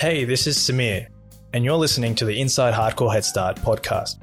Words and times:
Hey, 0.00 0.24
this 0.24 0.46
is 0.46 0.56
Samir, 0.56 1.08
and 1.52 1.62
you're 1.62 1.76
listening 1.76 2.14
to 2.14 2.24
the 2.24 2.40
Inside 2.40 2.72
Hardcore 2.72 3.14
Headstart 3.14 3.58
podcast. 3.58 4.16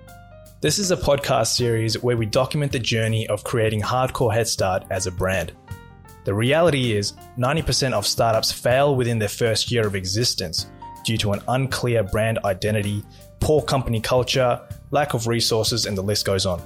This 0.60 0.80
is 0.80 0.90
a 0.90 0.98
podcast 0.98 1.56
series 1.56 2.02
where 2.02 2.18
we 2.18 2.26
document 2.26 2.72
the 2.72 2.80
journey 2.80 3.28
of 3.28 3.44
creating 3.44 3.84
Hardcore 3.84 4.34
Headstart 4.34 4.88
as 4.90 5.06
a 5.06 5.12
brand. 5.12 5.52
The 6.24 6.34
reality 6.34 6.94
is, 6.94 7.14
90% 7.38 7.94
of 7.94 8.08
startups 8.08 8.52
fail 8.52 8.96
within 8.96 9.20
their 9.20 9.30
first 9.30 9.72
year 9.72 9.86
of 9.86 9.94
existence 9.94 10.66
due 11.06 11.16
to 11.20 11.34
an 11.34 11.44
unclear 11.48 12.02
brand 12.02 12.40
identity, 12.44 13.04
poor 13.40 13.62
company 13.62 14.02
culture, 14.02 14.60
lack 14.90 15.14
of 15.14 15.28
resources, 15.28 15.86
and 15.86 15.96
the 15.96 16.02
list 16.02 16.26
goes 16.26 16.48
on. 16.48 16.60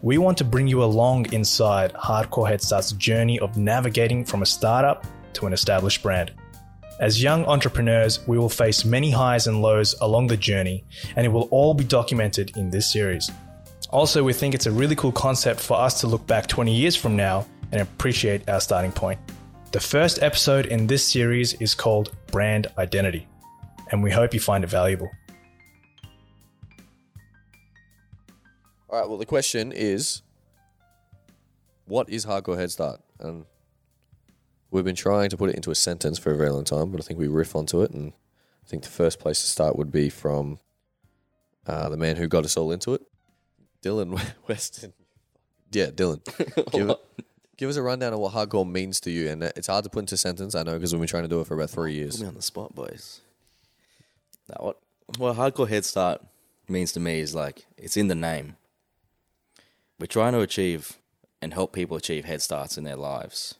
We 0.00 0.18
want 0.18 0.38
to 0.38 0.44
bring 0.44 0.68
you 0.68 0.84
along 0.84 1.32
inside 1.32 1.92
Hardcore 1.94 2.48
Headstart's 2.48 2.92
journey 2.92 3.40
of 3.40 3.56
navigating 3.56 4.24
from 4.24 4.42
a 4.42 4.46
startup 4.46 5.04
to 5.32 5.48
an 5.48 5.52
established 5.52 6.04
brand. 6.04 6.30
As 7.02 7.20
young 7.20 7.44
entrepreneurs, 7.46 8.24
we 8.28 8.38
will 8.38 8.48
face 8.48 8.84
many 8.84 9.10
highs 9.10 9.48
and 9.48 9.60
lows 9.60 9.96
along 10.02 10.28
the 10.28 10.36
journey, 10.36 10.84
and 11.16 11.26
it 11.26 11.30
will 11.30 11.48
all 11.50 11.74
be 11.74 11.82
documented 11.82 12.56
in 12.56 12.70
this 12.70 12.92
series. 12.92 13.28
Also, 13.90 14.22
we 14.22 14.32
think 14.32 14.54
it's 14.54 14.66
a 14.66 14.70
really 14.70 14.94
cool 14.94 15.10
concept 15.10 15.58
for 15.58 15.76
us 15.76 16.00
to 16.00 16.06
look 16.06 16.24
back 16.28 16.46
20 16.46 16.72
years 16.72 16.94
from 16.94 17.16
now 17.16 17.44
and 17.72 17.82
appreciate 17.82 18.48
our 18.48 18.60
starting 18.60 18.92
point. 18.92 19.18
The 19.72 19.80
first 19.80 20.22
episode 20.22 20.66
in 20.66 20.86
this 20.86 21.04
series 21.04 21.54
is 21.54 21.74
called 21.74 22.12
Brand 22.28 22.68
Identity, 22.78 23.26
and 23.90 24.00
we 24.00 24.12
hope 24.12 24.32
you 24.32 24.38
find 24.38 24.62
it 24.62 24.70
valuable. 24.70 25.10
All 28.88 29.00
right. 29.00 29.08
Well, 29.08 29.18
the 29.18 29.26
question 29.26 29.72
is, 29.72 30.22
what 31.86 32.08
is 32.08 32.24
hardcore 32.24 32.56
head 32.56 32.70
start? 32.70 33.00
And 33.18 33.44
we've 34.72 34.84
been 34.84 34.96
trying 34.96 35.30
to 35.30 35.36
put 35.36 35.50
it 35.50 35.54
into 35.54 35.70
a 35.70 35.74
sentence 35.74 36.18
for 36.18 36.32
a 36.32 36.36
very 36.36 36.50
long 36.50 36.64
time, 36.64 36.90
but 36.90 37.00
I 37.00 37.04
think 37.04 37.20
we 37.20 37.28
riff 37.28 37.54
onto 37.54 37.82
it, 37.82 37.92
and 37.92 38.12
I 38.64 38.68
think 38.68 38.82
the 38.82 38.88
first 38.88 39.20
place 39.20 39.40
to 39.42 39.46
start 39.46 39.76
would 39.76 39.92
be 39.92 40.08
from 40.08 40.58
uh, 41.66 41.88
the 41.88 41.96
man 41.96 42.16
who 42.16 42.26
got 42.26 42.44
us 42.44 42.56
all 42.56 42.72
into 42.72 42.94
it, 42.94 43.02
Dylan 43.82 44.20
Weston. 44.48 44.94
Yeah, 45.70 45.86
Dylan. 45.86 46.20
Give, 46.72 46.94
give 47.56 47.70
us 47.70 47.76
a 47.76 47.82
rundown 47.82 48.12
of 48.12 48.18
what 48.18 48.34
hardcore 48.34 48.68
means 48.70 49.00
to 49.00 49.10
you, 49.10 49.28
and 49.30 49.42
it's 49.42 49.68
hard 49.68 49.84
to 49.84 49.90
put 49.90 50.00
into 50.00 50.16
a 50.16 50.18
sentence. 50.18 50.54
I 50.54 50.62
know 50.64 50.74
because 50.74 50.92
we've 50.92 51.00
been 51.00 51.08
trying 51.08 51.22
to 51.22 51.28
do 51.28 51.40
it 51.40 51.46
for 51.46 51.54
about 51.54 51.70
three 51.70 51.94
years. 51.94 52.16
Put 52.16 52.22
me 52.22 52.28
on 52.28 52.34
the 52.34 52.42
spot, 52.42 52.74
boys. 52.74 53.20
Now, 54.50 54.56
what? 54.66 54.78
Well, 55.18 55.34
hardcore 55.34 55.68
head 55.68 55.84
start 55.84 56.22
means 56.68 56.92
to 56.92 57.00
me 57.00 57.20
is 57.20 57.34
like 57.34 57.66
it's 57.78 57.96
in 57.96 58.08
the 58.08 58.14
name. 58.14 58.56
We're 59.98 60.06
trying 60.06 60.32
to 60.32 60.40
achieve 60.40 60.98
and 61.40 61.54
help 61.54 61.72
people 61.72 61.96
achieve 61.96 62.24
head 62.24 62.42
starts 62.42 62.76
in 62.76 62.84
their 62.84 62.96
lives, 62.96 63.54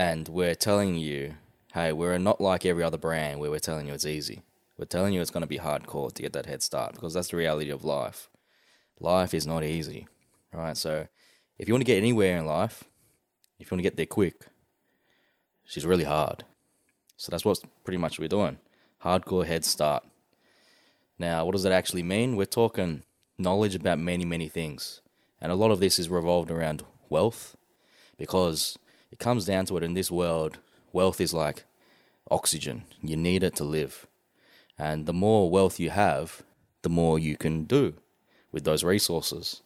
and 0.00 0.28
we're 0.28 0.54
telling 0.54 0.94
you, 0.94 1.34
hey, 1.74 1.92
we're 1.92 2.16
not 2.16 2.40
like 2.40 2.64
every 2.64 2.82
other 2.82 2.96
brand 2.96 3.38
where 3.38 3.50
we're 3.50 3.58
telling 3.58 3.86
you 3.86 3.92
it's 3.92 4.06
easy. 4.06 4.40
We're 4.78 4.86
telling 4.86 5.12
you 5.12 5.20
it's 5.20 5.30
going 5.30 5.42
to 5.42 5.46
be 5.46 5.58
hardcore 5.58 6.10
to 6.10 6.22
get 6.22 6.32
that 6.32 6.46
head 6.46 6.62
start 6.62 6.94
because 6.94 7.12
that's 7.12 7.28
the 7.28 7.36
reality 7.36 7.68
of 7.68 7.84
life. 7.84 8.30
Life 8.98 9.34
is 9.34 9.46
not 9.46 9.62
easy, 9.62 10.06
right? 10.54 10.74
So, 10.74 11.06
if 11.58 11.68
you 11.68 11.74
want 11.74 11.82
to 11.82 11.92
get 11.92 11.98
anywhere 11.98 12.38
in 12.38 12.46
life, 12.46 12.84
if 13.58 13.70
you 13.70 13.74
want 13.74 13.80
to 13.80 13.90
get 13.90 13.98
there 13.98 14.06
quick, 14.06 14.46
she's 15.66 15.84
really 15.84 16.04
hard. 16.04 16.44
So 17.18 17.28
that's 17.30 17.44
what 17.44 17.62
pretty 17.84 17.98
much 17.98 18.18
we're 18.18 18.28
doing. 18.28 18.56
Hardcore 19.04 19.44
head 19.44 19.66
start. 19.66 20.02
Now, 21.18 21.44
what 21.44 21.52
does 21.52 21.64
that 21.64 21.72
actually 21.72 22.04
mean? 22.04 22.36
We're 22.36 22.46
talking 22.46 23.02
knowledge 23.36 23.74
about 23.74 23.98
many, 23.98 24.24
many 24.24 24.48
things. 24.48 25.02
And 25.42 25.52
a 25.52 25.56
lot 25.56 25.70
of 25.70 25.78
this 25.78 25.98
is 25.98 26.08
revolved 26.08 26.50
around 26.50 26.84
wealth 27.10 27.54
because 28.16 28.78
it 29.10 29.18
comes 29.18 29.44
down 29.44 29.66
to 29.66 29.76
it 29.76 29.82
in 29.82 29.94
this 29.94 30.10
world, 30.10 30.58
wealth 30.92 31.20
is 31.20 31.34
like 31.34 31.64
oxygen. 32.30 32.84
You 33.02 33.16
need 33.16 33.42
it 33.42 33.56
to 33.56 33.64
live. 33.64 34.06
And 34.78 35.06
the 35.06 35.12
more 35.12 35.50
wealth 35.50 35.78
you 35.78 35.90
have, 35.90 36.42
the 36.82 36.88
more 36.88 37.18
you 37.18 37.36
can 37.36 37.64
do 37.64 37.94
with 38.52 38.64
those 38.64 38.84
resources. 38.84 39.62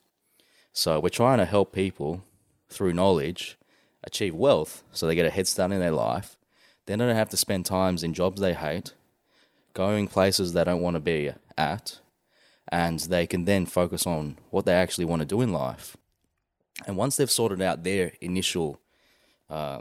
So 0.73 0.99
we're 0.99 1.09
trying 1.09 1.39
to 1.39 1.45
help 1.45 1.73
people 1.73 2.25
through 2.69 2.93
knowledge 2.95 3.57
achieve 4.03 4.35
wealth 4.35 4.83
so 4.93 5.07
they 5.07 5.15
get 5.15 5.27
a 5.27 5.31
head 5.31 5.47
start 5.47 5.73
in 5.73 5.81
their 5.81 5.93
life. 5.93 6.37
Then 6.87 6.99
They 6.99 7.07
don't 7.07 7.17
have 7.17 7.31
to 7.31 7.37
spend 7.37 7.65
times 7.65 8.03
in 8.03 8.13
jobs 8.13 8.41
they 8.41 8.55
hate, 8.55 8.93
going 9.73 10.09
places 10.09 10.53
they 10.53 10.65
don't 10.65 10.83
want 10.83 10.95
to 10.95 11.01
be 11.01 11.33
at, 11.57 12.01
and 12.69 13.01
they 13.01 13.27
can 13.27 13.45
then 13.45 13.67
focus 13.67 14.07
on 14.07 14.37
what 14.51 14.67
they 14.67 14.75
actually 14.75 15.07
want 15.07 15.21
to 15.21 15.27
do 15.27 15.41
in 15.41 15.53
life. 15.53 15.97
And 16.87 16.97
once 16.97 17.17
they've 17.17 17.31
sorted 17.31 17.63
out 17.63 17.85
their 17.85 18.13
initial, 18.21 18.81
uh, 19.55 19.81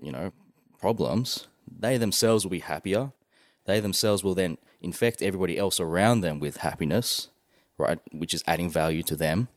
you 0.00 0.10
know, 0.10 0.32
problems, 0.80 1.46
they 1.70 1.98
themselves 1.98 2.44
will 2.44 2.50
be 2.50 2.60
happier. 2.60 3.12
They 3.66 3.78
themselves 3.80 4.24
will 4.24 4.34
then 4.34 4.56
infect 4.80 5.20
everybody 5.20 5.58
else 5.58 5.78
around 5.78 6.22
them 6.22 6.40
with 6.40 6.58
happiness, 6.58 7.28
right? 7.76 7.98
Which 8.12 8.32
is 8.32 8.42
adding 8.46 8.70
value 8.70 9.02
to 9.04 9.16
them, 9.16 9.48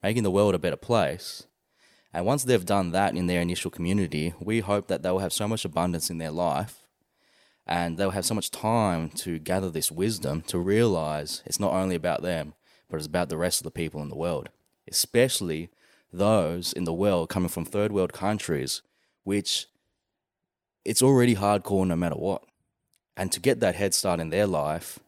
making 0.00 0.22
the 0.22 0.30
world 0.30 0.54
a 0.54 0.60
better 0.60 0.76
place. 0.76 1.48
And 2.12 2.24
once 2.24 2.44
they've 2.44 2.64
done 2.64 2.92
that 2.92 3.16
in 3.16 3.26
their 3.26 3.40
initial 3.40 3.70
community, 3.70 4.32
we 4.38 4.60
hope 4.60 4.86
that 4.86 5.02
they'll 5.02 5.18
have 5.18 5.32
so 5.32 5.48
much 5.48 5.64
abundance 5.64 6.08
in 6.08 6.18
their 6.18 6.30
life 6.30 6.86
and 7.66 7.98
they'll 7.98 8.10
have 8.10 8.26
so 8.26 8.34
much 8.34 8.52
time 8.52 9.08
to 9.08 9.40
gather 9.40 9.70
this 9.70 9.90
wisdom 9.90 10.42
to 10.42 10.58
realize 10.58 11.42
it's 11.46 11.58
not 11.58 11.72
only 11.72 11.96
about 11.96 12.22
them, 12.22 12.54
but 12.88 12.98
it's 12.98 13.06
about 13.06 13.28
the 13.28 13.38
rest 13.38 13.58
of 13.58 13.64
the 13.64 13.72
people 13.72 14.00
in 14.02 14.08
the 14.08 14.16
world, 14.16 14.50
especially 14.88 15.70
those 16.18 16.72
in 16.72 16.84
the 16.84 16.92
world 16.92 17.28
coming 17.28 17.48
from 17.48 17.64
third 17.64 17.92
world 17.92 18.12
countries, 18.12 18.82
which 19.24 19.66
it's 20.84 21.02
already 21.02 21.34
hardcore 21.34 21.86
no 21.86 21.96
matter 21.96 22.16
what. 22.16 22.44
And 23.16 23.30
to 23.32 23.40
get 23.40 23.60
that 23.60 23.74
head 23.74 23.94
start 23.94 24.20
in 24.20 24.30
their 24.30 24.46
life, 24.46 24.98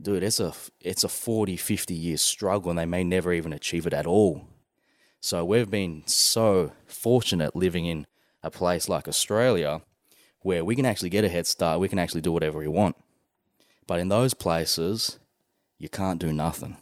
dude, 0.00 0.22
it's 0.22 0.40
a 0.40 0.52
it's 0.80 1.04
a 1.04 1.08
40, 1.08 1.56
50 1.56 1.94
year 1.94 2.16
struggle 2.16 2.70
and 2.70 2.78
they 2.78 2.86
may 2.86 3.04
never 3.04 3.32
even 3.32 3.52
achieve 3.52 3.86
it 3.86 3.92
at 3.92 4.06
all. 4.06 4.46
So 5.20 5.44
we've 5.44 5.70
been 5.70 6.02
so 6.06 6.72
fortunate 6.86 7.56
living 7.56 7.86
in 7.86 8.06
a 8.42 8.50
place 8.50 8.88
like 8.88 9.08
Australia 9.08 9.80
where 10.40 10.64
we 10.64 10.76
can 10.76 10.84
actually 10.84 11.08
get 11.08 11.24
a 11.24 11.28
head 11.30 11.46
start, 11.46 11.80
we 11.80 11.88
can 11.88 11.98
actually 11.98 12.20
do 12.20 12.32
whatever 12.32 12.58
we 12.58 12.68
want. 12.68 12.96
But 13.86 14.00
in 14.00 14.08
those 14.08 14.34
places, 14.34 15.18
you 15.78 15.88
can't 15.88 16.20
do 16.20 16.32
nothing. 16.32 16.76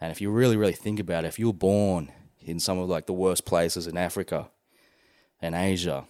And 0.00 0.10
if 0.10 0.20
you 0.22 0.30
really, 0.30 0.56
really 0.56 0.72
think 0.72 0.98
about 0.98 1.24
it, 1.24 1.28
if 1.28 1.38
you 1.38 1.48
were 1.48 1.52
born 1.52 2.10
in 2.40 2.60
some 2.60 2.78
of 2.78 2.88
like 2.88 3.06
the 3.06 3.12
worst 3.12 3.44
places 3.44 3.86
in 3.86 3.96
Africa 3.96 4.48
and 5.40 5.54
Asia, 5.54 6.06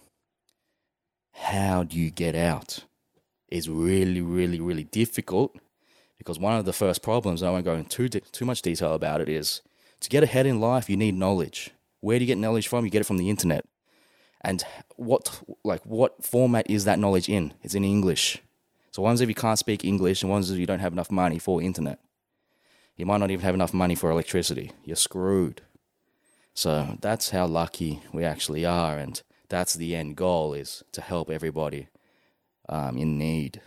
how 1.33 1.83
do 1.83 1.97
you 1.97 2.11
get 2.11 2.35
out? 2.35 2.85
Is 3.49 3.69
really, 3.69 4.21
really, 4.21 4.59
really 4.61 4.85
difficult 4.85 5.57
because 6.17 6.39
one 6.39 6.55
of 6.55 6.65
the 6.65 6.73
first 6.73 7.01
problems, 7.01 7.41
and 7.41 7.49
I 7.49 7.51
won't 7.51 7.65
go 7.65 7.75
into 7.75 8.07
too, 8.07 8.19
too 8.19 8.45
much 8.45 8.61
detail 8.61 8.93
about 8.93 9.21
it, 9.21 9.27
is 9.27 9.61
to 10.01 10.09
get 10.09 10.23
ahead 10.23 10.45
in 10.45 10.61
life, 10.61 10.89
you 10.89 10.95
need 10.95 11.15
knowledge. 11.15 11.71
Where 11.99 12.17
do 12.17 12.23
you 12.23 12.27
get 12.27 12.37
knowledge 12.37 12.67
from? 12.67 12.85
You 12.85 12.91
get 12.91 13.01
it 13.01 13.05
from 13.07 13.17
the 13.17 13.29
internet. 13.29 13.65
And 14.41 14.63
what 14.95 15.41
like 15.63 15.85
what 15.85 16.23
format 16.23 16.69
is 16.69 16.85
that 16.85 16.99
knowledge 16.99 17.29
in? 17.29 17.53
It's 17.61 17.75
in 17.75 17.83
English. 17.83 18.39
So 18.91 19.01
ones 19.01 19.21
if 19.21 19.29
you 19.29 19.35
can't 19.35 19.59
speak 19.59 19.85
English, 19.85 20.23
and 20.23 20.31
ones 20.31 20.49
if 20.49 20.57
you 20.57 20.65
don't 20.65 20.79
have 20.79 20.93
enough 20.93 21.11
money 21.11 21.39
for 21.39 21.61
internet. 21.61 21.99
You 22.97 23.05
might 23.05 23.17
not 23.19 23.31
even 23.31 23.43
have 23.43 23.55
enough 23.55 23.73
money 23.73 23.95
for 23.95 24.11
electricity. 24.11 24.71
You're 24.83 24.95
screwed. 24.95 25.61
So 26.53 26.97
that's 27.01 27.29
how 27.29 27.47
lucky 27.47 28.01
we 28.13 28.23
actually 28.23 28.65
are, 28.65 28.97
and 28.97 29.21
that's 29.49 29.73
the 29.73 29.95
end 29.95 30.15
goal 30.15 30.53
is 30.53 30.83
to 30.91 31.01
help 31.01 31.29
everybody 31.29 31.87
um, 32.69 32.97
in 32.97 33.17
need. 33.17 33.61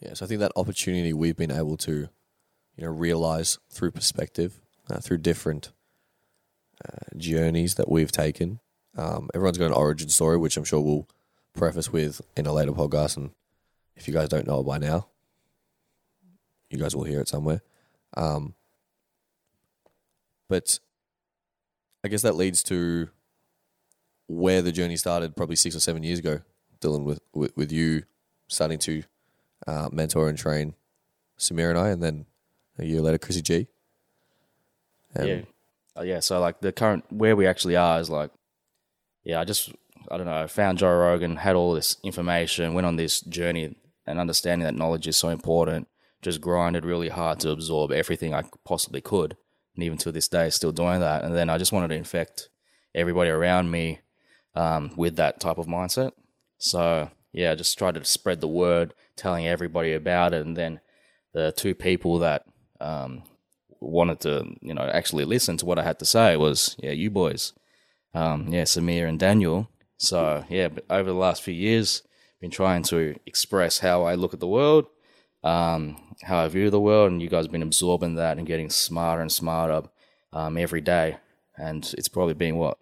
Yeah, 0.00 0.14
so 0.14 0.24
I 0.24 0.28
think 0.28 0.40
that 0.40 0.52
opportunity 0.56 1.12
we've 1.12 1.36
been 1.36 1.50
able 1.50 1.76
to, 1.78 2.08
you 2.76 2.84
know, 2.84 2.88
realize 2.88 3.58
through 3.70 3.90
perspective, 3.90 4.60
uh, 4.88 4.98
through 4.98 5.18
different 5.18 5.72
uh, 6.84 7.16
journeys 7.16 7.74
that 7.74 7.90
we've 7.90 8.12
taken. 8.12 8.60
Um, 8.96 9.28
everyone's 9.34 9.58
got 9.58 9.66
an 9.66 9.72
origin 9.72 10.08
story, 10.08 10.38
which 10.38 10.56
I'm 10.56 10.64
sure 10.64 10.80
we'll 10.80 11.08
preface 11.52 11.92
with 11.92 12.20
in 12.36 12.46
a 12.46 12.52
later 12.52 12.72
podcast. 12.72 13.16
And 13.16 13.30
if 13.94 14.08
you 14.08 14.14
guys 14.14 14.28
don't 14.28 14.46
know 14.46 14.60
it 14.60 14.66
by 14.66 14.78
now, 14.78 15.08
you 16.70 16.78
guys 16.78 16.96
will 16.96 17.04
hear 17.04 17.20
it 17.20 17.28
somewhere. 17.28 17.60
Um, 18.16 18.54
but 20.48 20.78
I 22.04 22.08
guess 22.08 22.22
that 22.22 22.36
leads 22.36 22.62
to 22.64 23.08
where 24.26 24.62
the 24.62 24.72
journey 24.72 24.96
started 24.96 25.36
probably 25.36 25.56
six 25.56 25.74
or 25.74 25.80
seven 25.80 26.02
years 26.02 26.18
ago, 26.18 26.40
Dylan, 26.80 27.04
with, 27.04 27.20
with, 27.34 27.56
with 27.56 27.72
you 27.72 28.04
starting 28.48 28.78
to 28.78 29.02
uh, 29.66 29.88
mentor 29.92 30.28
and 30.28 30.38
train 30.38 30.74
Samir 31.38 31.70
and 31.70 31.78
I, 31.78 31.88
and 31.88 32.02
then 32.02 32.26
a 32.78 32.84
year 32.84 33.00
later, 33.00 33.18
Chrissy 33.18 33.42
G. 33.42 33.66
Yeah, 35.16 35.40
uh, 35.98 36.02
yeah. 36.02 36.20
So 36.20 36.38
like 36.40 36.60
the 36.60 36.72
current 36.72 37.04
where 37.10 37.34
we 37.34 37.46
actually 37.46 37.76
are 37.76 37.98
is 37.98 38.10
like, 38.10 38.30
yeah. 39.24 39.40
I 39.40 39.44
just 39.44 39.72
I 40.10 40.16
don't 40.16 40.26
know. 40.26 40.46
Found 40.46 40.78
Joe 40.78 40.96
Rogan, 40.96 41.36
had 41.36 41.56
all 41.56 41.74
this 41.74 41.96
information, 42.02 42.74
went 42.74 42.86
on 42.86 42.96
this 42.96 43.20
journey, 43.20 43.76
and 44.06 44.20
understanding 44.20 44.64
that 44.64 44.74
knowledge 44.74 45.06
is 45.06 45.16
so 45.16 45.28
important. 45.28 45.88
Just 46.22 46.40
grinded 46.40 46.84
really 46.84 47.08
hard 47.08 47.40
to 47.40 47.50
absorb 47.50 47.90
everything 47.90 48.34
I 48.34 48.44
possibly 48.64 49.00
could, 49.00 49.36
and 49.80 49.86
even 49.86 49.96
to 49.96 50.12
this 50.12 50.28
day, 50.28 50.50
still 50.50 50.72
doing 50.72 51.00
that. 51.00 51.24
And 51.24 51.34
then 51.34 51.48
I 51.48 51.56
just 51.56 51.72
wanted 51.72 51.88
to 51.88 51.94
infect 51.94 52.50
everybody 52.94 53.30
around 53.30 53.70
me 53.70 54.00
um, 54.54 54.92
with 54.94 55.16
that 55.16 55.40
type 55.40 55.56
of 55.56 55.66
mindset. 55.66 56.12
So 56.58 57.10
yeah, 57.32 57.52
I 57.52 57.54
just 57.54 57.78
tried 57.78 57.94
to 57.94 58.04
spread 58.04 58.42
the 58.42 58.48
word, 58.48 58.92
telling 59.16 59.46
everybody 59.46 59.94
about 59.94 60.34
it, 60.34 60.44
and 60.44 60.54
then 60.54 60.80
the 61.32 61.52
two 61.52 61.74
people 61.74 62.18
that 62.18 62.44
um, 62.78 63.22
wanted 63.80 64.20
to, 64.20 64.54
you 64.60 64.74
know, 64.74 64.82
actually 64.82 65.24
listen 65.24 65.56
to 65.56 65.66
what 65.66 65.78
I 65.78 65.82
had 65.82 65.98
to 66.00 66.04
say 66.04 66.36
was, 66.36 66.76
yeah, 66.78 66.90
you 66.90 67.10
boys, 67.10 67.54
um, 68.12 68.48
yeah, 68.48 68.64
Samir 68.64 69.08
and 69.08 69.18
Daniel. 69.18 69.70
So 69.96 70.44
yeah, 70.50 70.68
over 70.90 71.08
the 71.08 71.16
last 71.16 71.42
few 71.42 71.54
years, 71.54 72.02
been 72.38 72.50
trying 72.50 72.82
to 72.84 73.18
express 73.24 73.78
how 73.78 74.02
I 74.02 74.14
look 74.14 74.34
at 74.34 74.40
the 74.40 74.46
world, 74.46 74.86
um, 75.42 75.96
how 76.22 76.38
I 76.38 76.48
view 76.48 76.70
the 76.70 76.80
world, 76.80 77.10
and 77.10 77.22
you 77.22 77.28
guys 77.28 77.44
have 77.44 77.52
been 77.52 77.62
absorbing 77.62 78.14
that 78.16 78.38
and 78.38 78.46
getting 78.46 78.70
smarter 78.70 79.22
and 79.22 79.32
smarter 79.32 79.88
um, 80.32 80.56
every 80.56 80.80
day. 80.80 81.16
And 81.56 81.92
it's 81.96 82.08
probably 82.08 82.34
been 82.34 82.56
what 82.56 82.78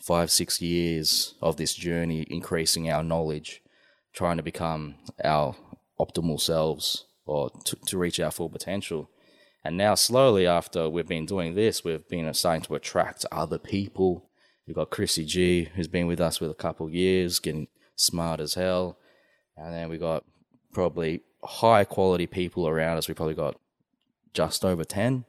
five, 0.00 0.30
six 0.30 0.60
years 0.60 1.34
of 1.40 1.56
this 1.56 1.74
journey, 1.74 2.26
increasing 2.28 2.90
our 2.90 3.02
knowledge, 3.02 3.62
trying 4.12 4.36
to 4.36 4.42
become 4.42 4.96
our 5.22 5.54
optimal 6.00 6.40
selves 6.40 7.06
or 7.24 7.50
to, 7.64 7.76
to 7.86 7.98
reach 7.98 8.18
our 8.18 8.30
full 8.30 8.48
potential. 8.48 9.08
And 9.64 9.76
now, 9.76 9.94
slowly, 9.94 10.46
after 10.46 10.88
we've 10.88 11.06
been 11.06 11.26
doing 11.26 11.54
this, 11.54 11.84
we've 11.84 12.08
been 12.08 12.32
starting 12.34 12.62
to 12.62 12.74
attract 12.74 13.24
other 13.30 13.58
people. 13.58 14.28
We've 14.66 14.74
got 14.74 14.90
Chrissy 14.90 15.24
G, 15.24 15.68
who's 15.74 15.88
been 15.88 16.08
with 16.08 16.20
us 16.20 16.38
for 16.38 16.50
a 16.50 16.54
couple 16.54 16.90
years, 16.90 17.38
getting 17.38 17.68
smart 17.94 18.40
as 18.40 18.54
hell. 18.54 18.98
And 19.56 19.72
then 19.72 19.88
we 19.88 19.98
got 19.98 20.24
probably 20.72 21.22
high 21.44 21.84
quality 21.84 22.26
people 22.26 22.68
around 22.68 22.98
us. 22.98 23.08
We 23.08 23.14
probably 23.14 23.34
got 23.34 23.56
just 24.32 24.64
over 24.64 24.84
10 24.84 25.24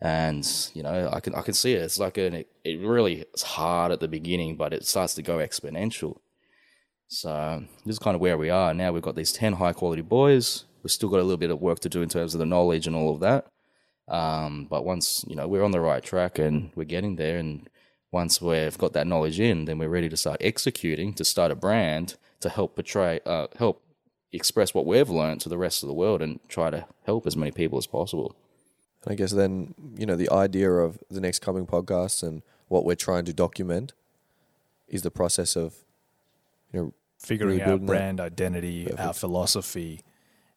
and 0.00 0.70
you 0.74 0.82
know 0.82 1.08
i 1.12 1.20
can 1.20 1.34
i 1.34 1.40
can 1.40 1.54
see 1.54 1.72
it. 1.72 1.82
It's 1.82 1.98
like 1.98 2.18
an 2.18 2.44
it 2.64 2.80
really 2.80 3.20
it's 3.20 3.42
hard 3.42 3.92
at 3.92 4.00
the 4.00 4.08
beginning 4.08 4.56
but 4.56 4.72
it 4.72 4.86
starts 4.86 5.14
to 5.14 5.22
go 5.22 5.38
exponential. 5.38 6.18
So 7.08 7.64
this 7.84 7.94
is 7.94 7.98
kind 7.98 8.14
of 8.14 8.20
where 8.20 8.36
we 8.36 8.50
are. 8.50 8.74
Now 8.74 8.92
we've 8.92 9.02
got 9.02 9.16
these 9.16 9.32
10 9.32 9.54
high 9.54 9.72
quality 9.72 10.02
boys. 10.02 10.64
We've 10.82 10.90
still 10.90 11.08
got 11.08 11.20
a 11.20 11.22
little 11.22 11.38
bit 11.38 11.50
of 11.50 11.60
work 11.60 11.80
to 11.80 11.88
do 11.88 12.02
in 12.02 12.08
terms 12.08 12.34
of 12.34 12.40
the 12.40 12.46
knowledge 12.46 12.86
and 12.86 12.96
all 12.96 13.14
of 13.14 13.20
that. 13.20 13.46
Um, 14.06 14.66
but 14.68 14.84
once 14.84 15.24
you 15.26 15.36
know 15.36 15.48
we're 15.48 15.64
on 15.64 15.70
the 15.70 15.80
right 15.80 16.02
track 16.02 16.38
and 16.38 16.70
we're 16.74 16.84
getting 16.84 17.16
there. 17.16 17.38
And 17.38 17.68
once 18.12 18.42
we've 18.42 18.76
got 18.76 18.92
that 18.92 19.06
knowledge 19.06 19.40
in 19.40 19.64
then 19.64 19.78
we're 19.78 19.88
ready 19.88 20.08
to 20.08 20.16
start 20.16 20.36
executing 20.40 21.14
to 21.14 21.24
start 21.24 21.50
a 21.50 21.56
brand 21.56 22.14
to 22.40 22.48
help 22.48 22.76
portray 22.76 23.20
uh, 23.26 23.48
help 23.58 23.82
express 24.34 24.74
what 24.74 24.86
we've 24.86 25.10
learned 25.10 25.40
to 25.42 25.48
the 25.48 25.58
rest 25.58 25.82
of 25.82 25.88
the 25.88 25.94
world 25.94 26.20
and 26.20 26.40
try 26.48 26.70
to 26.70 26.86
help 27.06 27.26
as 27.26 27.36
many 27.36 27.52
people 27.52 27.78
as 27.78 27.86
possible 27.86 28.34
And 29.04 29.12
I 29.12 29.14
guess 29.16 29.32
then, 29.32 29.74
you 29.96 30.06
know, 30.06 30.16
the 30.16 30.30
idea 30.30 30.70
of 30.70 30.98
the 31.10 31.20
next 31.20 31.40
coming 31.40 31.66
podcasts 31.66 32.22
and 32.22 32.42
what 32.68 32.84
we're 32.84 32.96
trying 32.96 33.24
to 33.26 33.32
document 33.32 33.92
is 34.88 35.02
the 35.02 35.10
process 35.10 35.56
of, 35.56 35.74
you 36.72 36.80
know, 36.80 36.92
figuring 37.18 37.58
Really 37.58 37.62
out 37.62 37.66
building 37.66 37.86
that. 37.86 37.92
brand 37.92 38.20
identity, 38.20 38.92
our 38.94 39.12
philosophy, 39.12 40.00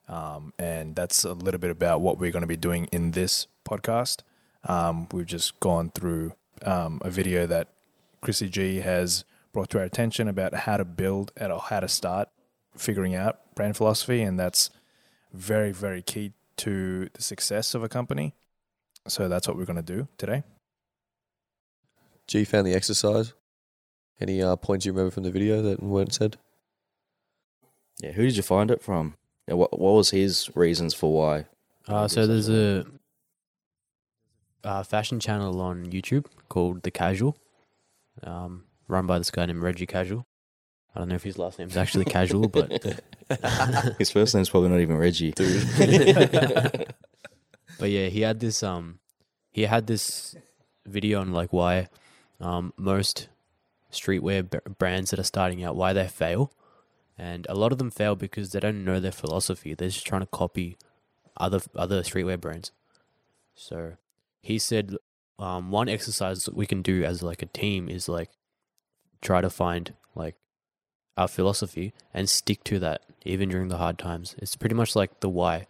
um, 0.08 0.54
and 0.58 0.96
that's 0.96 1.24
a 1.24 1.34
little 1.34 1.60
bit 1.60 1.72
about 1.72 2.02
what 2.02 2.18
we're 2.18 2.32
going 2.32 2.42
to 2.42 2.48
be 2.48 2.58
doing 2.58 2.86
in 2.92 3.12
this 3.12 3.48
podcast. 3.66 4.22
Um, 4.64 5.08
we've 5.12 5.26
just 5.26 5.60
gone 5.60 5.92
through 5.92 6.34
um, 6.64 7.02
a 7.04 7.10
video 7.10 7.46
that 7.48 7.70
Chrissy 8.22 8.50
G 8.50 8.78
has 8.78 9.26
brought 9.54 9.70
to 9.72 9.80
our 9.80 9.84
attention 9.84 10.28
about 10.28 10.54
how 10.54 10.78
to 10.78 10.86
build 10.86 11.32
and 11.38 11.52
or 11.52 11.60
how 11.60 11.80
to 11.82 11.88
start 11.88 12.30
figuring 12.80 13.16
out 13.16 13.56
brand 13.56 13.78
philosophy, 13.78 14.22
and 14.22 14.40
that's 14.40 14.70
very, 15.34 15.72
very 15.72 16.02
key 16.02 16.34
to 16.58 17.10
the 17.14 17.22
success 17.22 17.74
of 17.76 17.84
a 17.84 17.90
company. 17.90 18.34
So 19.08 19.28
that's 19.28 19.48
what 19.48 19.58
we're 19.58 19.66
going 19.66 19.78
to 19.78 19.82
do 19.82 20.08
today. 20.18 20.44
G 22.28 22.44
found 22.44 22.68
the 22.68 22.74
exercise. 22.74 23.34
Any 24.20 24.42
uh, 24.42 24.56
points 24.56 24.86
you 24.86 24.92
remember 24.92 25.12
from 25.12 25.24
the 25.24 25.32
video 25.32 25.62
that 25.62 25.82
weren't 25.82 26.14
said? 26.14 26.38
Yeah, 28.02 28.12
who 28.12 28.24
did 28.24 28.36
you 28.36 28.44
find 28.44 28.70
it 28.70 28.82
from? 28.82 29.16
Yeah, 29.48 29.56
what 29.56 29.80
what 29.80 29.94
was 29.94 30.10
his 30.10 30.50
reasons 30.56 30.94
for 30.94 31.14
why? 31.14 31.46
Uh, 31.88 32.08
so 32.08 32.28
there's 32.28 32.50
a 32.50 32.86
uh, 34.64 34.84
fashion 34.84 35.20
channel 35.20 35.62
on 35.62 35.90
YouTube 35.90 36.26
called 36.50 36.84
The 36.84 36.92
Casual, 36.92 37.38
um, 38.24 38.66
run 38.88 39.08
by 39.08 39.18
this 39.18 39.32
guy 39.32 39.46
named 39.46 39.62
Reggie 39.62 39.86
Casual. 39.86 40.26
I 40.98 41.02
don't 41.02 41.10
know 41.10 41.16
if 41.16 41.22
his 41.22 41.38
last 41.38 41.60
name's 41.60 41.78
actually 41.78 42.06
Casual, 42.06 42.48
but 42.48 42.72
his 44.00 44.10
first 44.10 44.34
name's 44.34 44.50
probably 44.50 44.70
not 44.70 44.80
even 44.80 44.98
Reggie. 44.98 45.32
but 45.38 45.46
yeah, 47.92 48.08
he 48.08 48.22
had 48.22 48.40
this 48.40 48.64
um, 48.64 48.98
he 49.52 49.68
had 49.68 49.86
this 49.86 50.36
video 50.88 51.22
on 51.22 51.34
like 51.34 51.54
why 51.54 51.88
um 52.42 52.74
most 52.78 53.28
streetwear 53.92 54.50
b- 54.50 54.58
brands 54.80 55.12
that 55.12 55.20
are 55.20 55.24
starting 55.24 55.64
out 55.64 55.76
why 55.76 55.94
they 55.94 56.08
fail, 56.08 56.52
and 57.16 57.46
a 57.48 57.54
lot 57.54 57.72
of 57.72 57.78
them 57.78 57.92
fail 57.92 58.16
because 58.16 58.52
they 58.52 58.60
don't 58.60 58.84
know 58.84 59.00
their 59.00 59.12
philosophy. 59.12 59.76
They're 59.76 59.90
just 59.90 60.08
trying 60.08 60.22
to 60.22 60.28
copy 60.28 60.80
other 61.38 61.62
other 61.76 62.02
streetwear 62.02 62.42
brands. 62.42 62.72
So 63.54 63.98
he 64.42 64.58
said 64.58 64.96
um, 65.38 65.70
one 65.70 65.90
exercise 65.90 66.46
that 66.46 66.58
we 66.58 66.66
can 66.66 66.82
do 66.82 67.04
as 67.04 67.22
like 67.22 67.44
a 67.44 67.46
team 67.46 67.88
is 67.88 68.10
like 68.10 68.32
try 69.22 69.42
to 69.42 69.52
find 69.52 69.94
like 70.16 70.38
our 71.18 71.28
philosophy 71.28 71.94
and 72.14 72.30
stick 72.30 72.64
to 72.66 72.80
that 72.80 73.02
even 73.26 73.50
during 73.50 73.68
the 73.68 73.78
hard 73.78 73.98
times. 73.98 74.36
It's 74.38 74.56
pretty 74.56 74.76
much 74.76 74.96
like 74.96 75.20
the 75.20 75.30
why. 75.30 75.68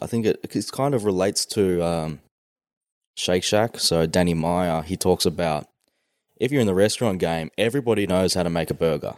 I 0.00 0.06
think 0.06 0.26
it 0.26 0.40
it 0.42 0.72
kind 0.72 0.94
of 0.94 1.04
relates 1.04 1.44
to 1.46 1.84
um, 1.84 2.20
Shake 3.16 3.44
Shack. 3.44 3.78
So 3.78 4.06
Danny 4.06 4.34
Meyer, 4.34 4.82
he 4.82 4.96
talks 4.96 5.26
about 5.26 5.66
if 6.36 6.52
you're 6.52 6.60
in 6.60 6.66
the 6.66 6.74
restaurant 6.74 7.18
game, 7.18 7.50
everybody 7.58 8.06
knows 8.06 8.34
how 8.34 8.44
to 8.44 8.50
make 8.50 8.70
a 8.70 8.74
burger. 8.74 9.16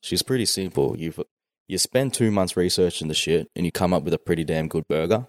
She's 0.00 0.22
pretty 0.22 0.46
simple. 0.46 0.96
You 0.98 1.12
you 1.68 1.78
spend 1.78 2.14
two 2.14 2.30
months 2.30 2.56
researching 2.56 3.08
the 3.08 3.14
shit, 3.14 3.48
and 3.56 3.64
you 3.64 3.72
come 3.72 3.92
up 3.92 4.02
with 4.02 4.14
a 4.14 4.18
pretty 4.18 4.44
damn 4.44 4.68
good 4.68 4.86
burger. 4.88 5.26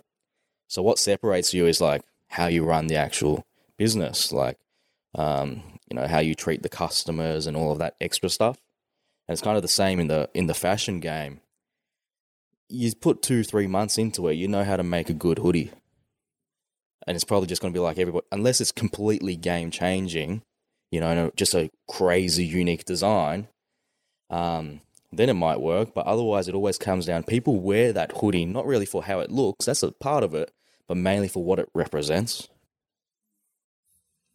So 0.67 0.81
what 0.81 0.99
separates 0.99 1.53
you 1.53 1.65
is 1.65 1.79
like 1.79 2.01
how 2.29 2.47
you 2.47 2.63
run 2.63 2.87
the 2.87 2.95
actual 2.95 3.45
business, 3.77 4.31
like 4.31 4.57
um, 5.15 5.63
you 5.89 5.95
know 5.95 6.07
how 6.07 6.19
you 6.19 6.35
treat 6.35 6.63
the 6.63 6.69
customers 6.69 7.47
and 7.47 7.55
all 7.55 7.71
of 7.71 7.79
that 7.79 7.95
extra 8.01 8.29
stuff. 8.29 8.57
And 9.27 9.33
it's 9.33 9.41
kind 9.41 9.57
of 9.57 9.61
the 9.61 9.67
same 9.67 9.99
in 9.99 10.07
the 10.07 10.29
in 10.33 10.47
the 10.47 10.53
fashion 10.53 10.99
game 10.99 11.41
you 12.69 12.93
put 12.95 13.21
two, 13.21 13.43
three 13.43 13.67
months 13.67 13.97
into 13.97 14.27
it, 14.27 14.33
you 14.33 14.47
know 14.47 14.63
how 14.63 14.77
to 14.77 14.83
make 14.83 15.09
a 15.09 15.13
good 15.13 15.39
hoodie. 15.39 15.71
And 17.05 17.15
it's 17.15 17.23
probably 17.23 17.47
just 17.47 17.61
going 17.61 17.73
to 17.73 17.77
be 17.77 17.83
like 17.83 17.97
everybody, 17.97 18.25
unless 18.31 18.59
it's 18.59 18.71
completely 18.71 19.35
game 19.37 19.71
changing, 19.71 20.41
you 20.91 20.99
know, 20.99 21.31
just 21.35 21.55
a 21.55 21.71
crazy, 21.87 22.45
unique 22.45 22.83
design, 22.83 23.47
um, 24.29 24.81
then 25.13 25.29
it 25.29 25.35
might 25.35 25.61
work. 25.61 25.93
But 25.93 26.05
otherwise, 26.05 26.49
it 26.49 26.55
always 26.55 26.77
comes 26.77 27.05
down 27.05 27.23
people 27.23 27.61
wear 27.61 27.93
that 27.93 28.17
hoodie 28.17 28.45
not 28.45 28.65
really 28.65 28.85
for 28.85 29.03
how 29.03 29.19
it 29.19 29.31
looks, 29.31 29.65
that's 29.65 29.83
a 29.83 29.91
part 29.93 30.23
of 30.23 30.33
it, 30.33 30.51
but 30.87 30.97
mainly 30.97 31.29
for 31.29 31.43
what 31.43 31.59
it 31.59 31.69
represents. 31.73 32.49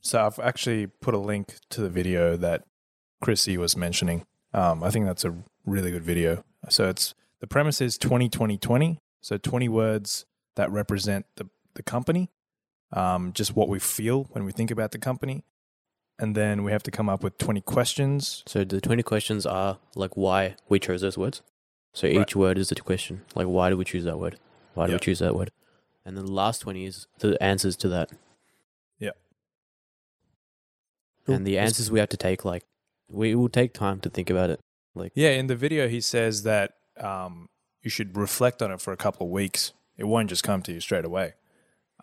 So 0.01 0.25
I've 0.25 0.39
actually 0.39 0.87
put 0.87 1.15
a 1.15 1.19
link 1.19 1.57
to 1.71 1.83
the 1.83 1.91
video 1.91 2.37
that 2.39 2.65
Chrissy 3.21 3.59
was 3.59 3.77
mentioning. 3.77 4.25
Um, 4.55 4.83
I 4.83 4.91
think 4.91 5.07
that's 5.07 5.25
a 5.25 5.35
really 5.65 5.91
good 5.91 6.03
video. 6.05 6.45
So 6.69 6.89
it's 6.89 7.15
the 7.41 7.47
premise 7.47 7.81
is 7.81 7.99
20 7.99 8.29
20 8.29 8.57
20. 8.59 8.99
So 9.21 9.37
20 9.39 9.69
words 9.69 10.27
that 10.57 10.71
represent 10.71 11.27
the, 11.37 11.49
the 11.75 11.83
company, 11.83 12.31
um, 12.93 13.33
just 13.33 13.55
what 13.55 13.69
we 13.69 13.79
feel 13.79 14.25
when 14.33 14.45
we 14.45 14.53
think 14.53 14.71
about 14.71 14.91
the 14.91 14.99
company. 14.99 15.45
And 16.19 16.35
then 16.35 16.63
we 16.65 16.73
have 16.73 16.83
to 16.85 16.91
come 16.91 17.09
up 17.09 17.23
with 17.23 17.39
20 17.39 17.61
questions. 17.63 18.43
So 18.47 18.65
the 18.65 18.81
20 18.81 19.03
questions 19.03 19.47
are 19.47 19.79
like 19.95 20.17
why 20.17 20.57
we 20.69 20.79
chose 20.79 21.01
those 21.01 21.17
words. 21.17 21.41
So 21.95 22.07
Right. 22.07 22.17
each 22.17 22.35
word 22.37 22.59
is 22.59 22.71
a 22.73 22.75
question. 22.75 23.23
Like 23.35 23.47
why 23.47 23.71
do 23.71 23.77
we 23.77 23.85
choose 23.85 24.05
that 24.05 24.19
word? 24.19 24.39
Why 24.75 24.87
do 24.87 24.93
Yep. 24.93 25.01
we 25.01 25.05
choose 25.05 25.19
that 25.21 25.35
word? 25.37 25.51
And 26.05 26.17
then 26.17 26.27
the 26.27 26.33
last 26.33 26.61
20 26.61 26.85
is 26.85 27.07
the 27.21 27.41
answers 27.43 27.77
to 27.77 27.89
that. 27.91 28.11
Yep. 28.99 29.17
And 31.29 31.47
the 31.47 31.59
answers 31.59 31.91
we 31.91 32.01
have 32.01 32.09
to 32.11 32.17
take 32.17 32.45
like 32.45 32.65
we 33.13 33.35
will 33.35 33.49
take 33.49 33.73
time 33.73 34.01
to 34.01 34.11
think 34.11 34.31
about 34.31 34.51
it. 34.51 34.61
Like 34.95 35.13
Yeah, 35.15 35.31
in 35.31 35.47
the 35.47 35.57
video, 35.57 35.89
he 35.89 36.01
says 36.01 36.43
that 36.43 36.75
um, 36.99 37.49
you 37.83 37.91
should 37.91 38.17
reflect 38.17 38.63
on 38.63 38.71
it 38.71 38.81
for 38.81 38.93
a 38.93 38.97
couple 38.97 39.27
of 39.27 39.33
weeks. 39.33 39.73
It 39.97 40.05
won't 40.05 40.29
just 40.29 40.43
come 40.43 40.63
to 40.63 40.73
you 40.73 40.81
straight 40.81 41.05
away. 41.05 41.35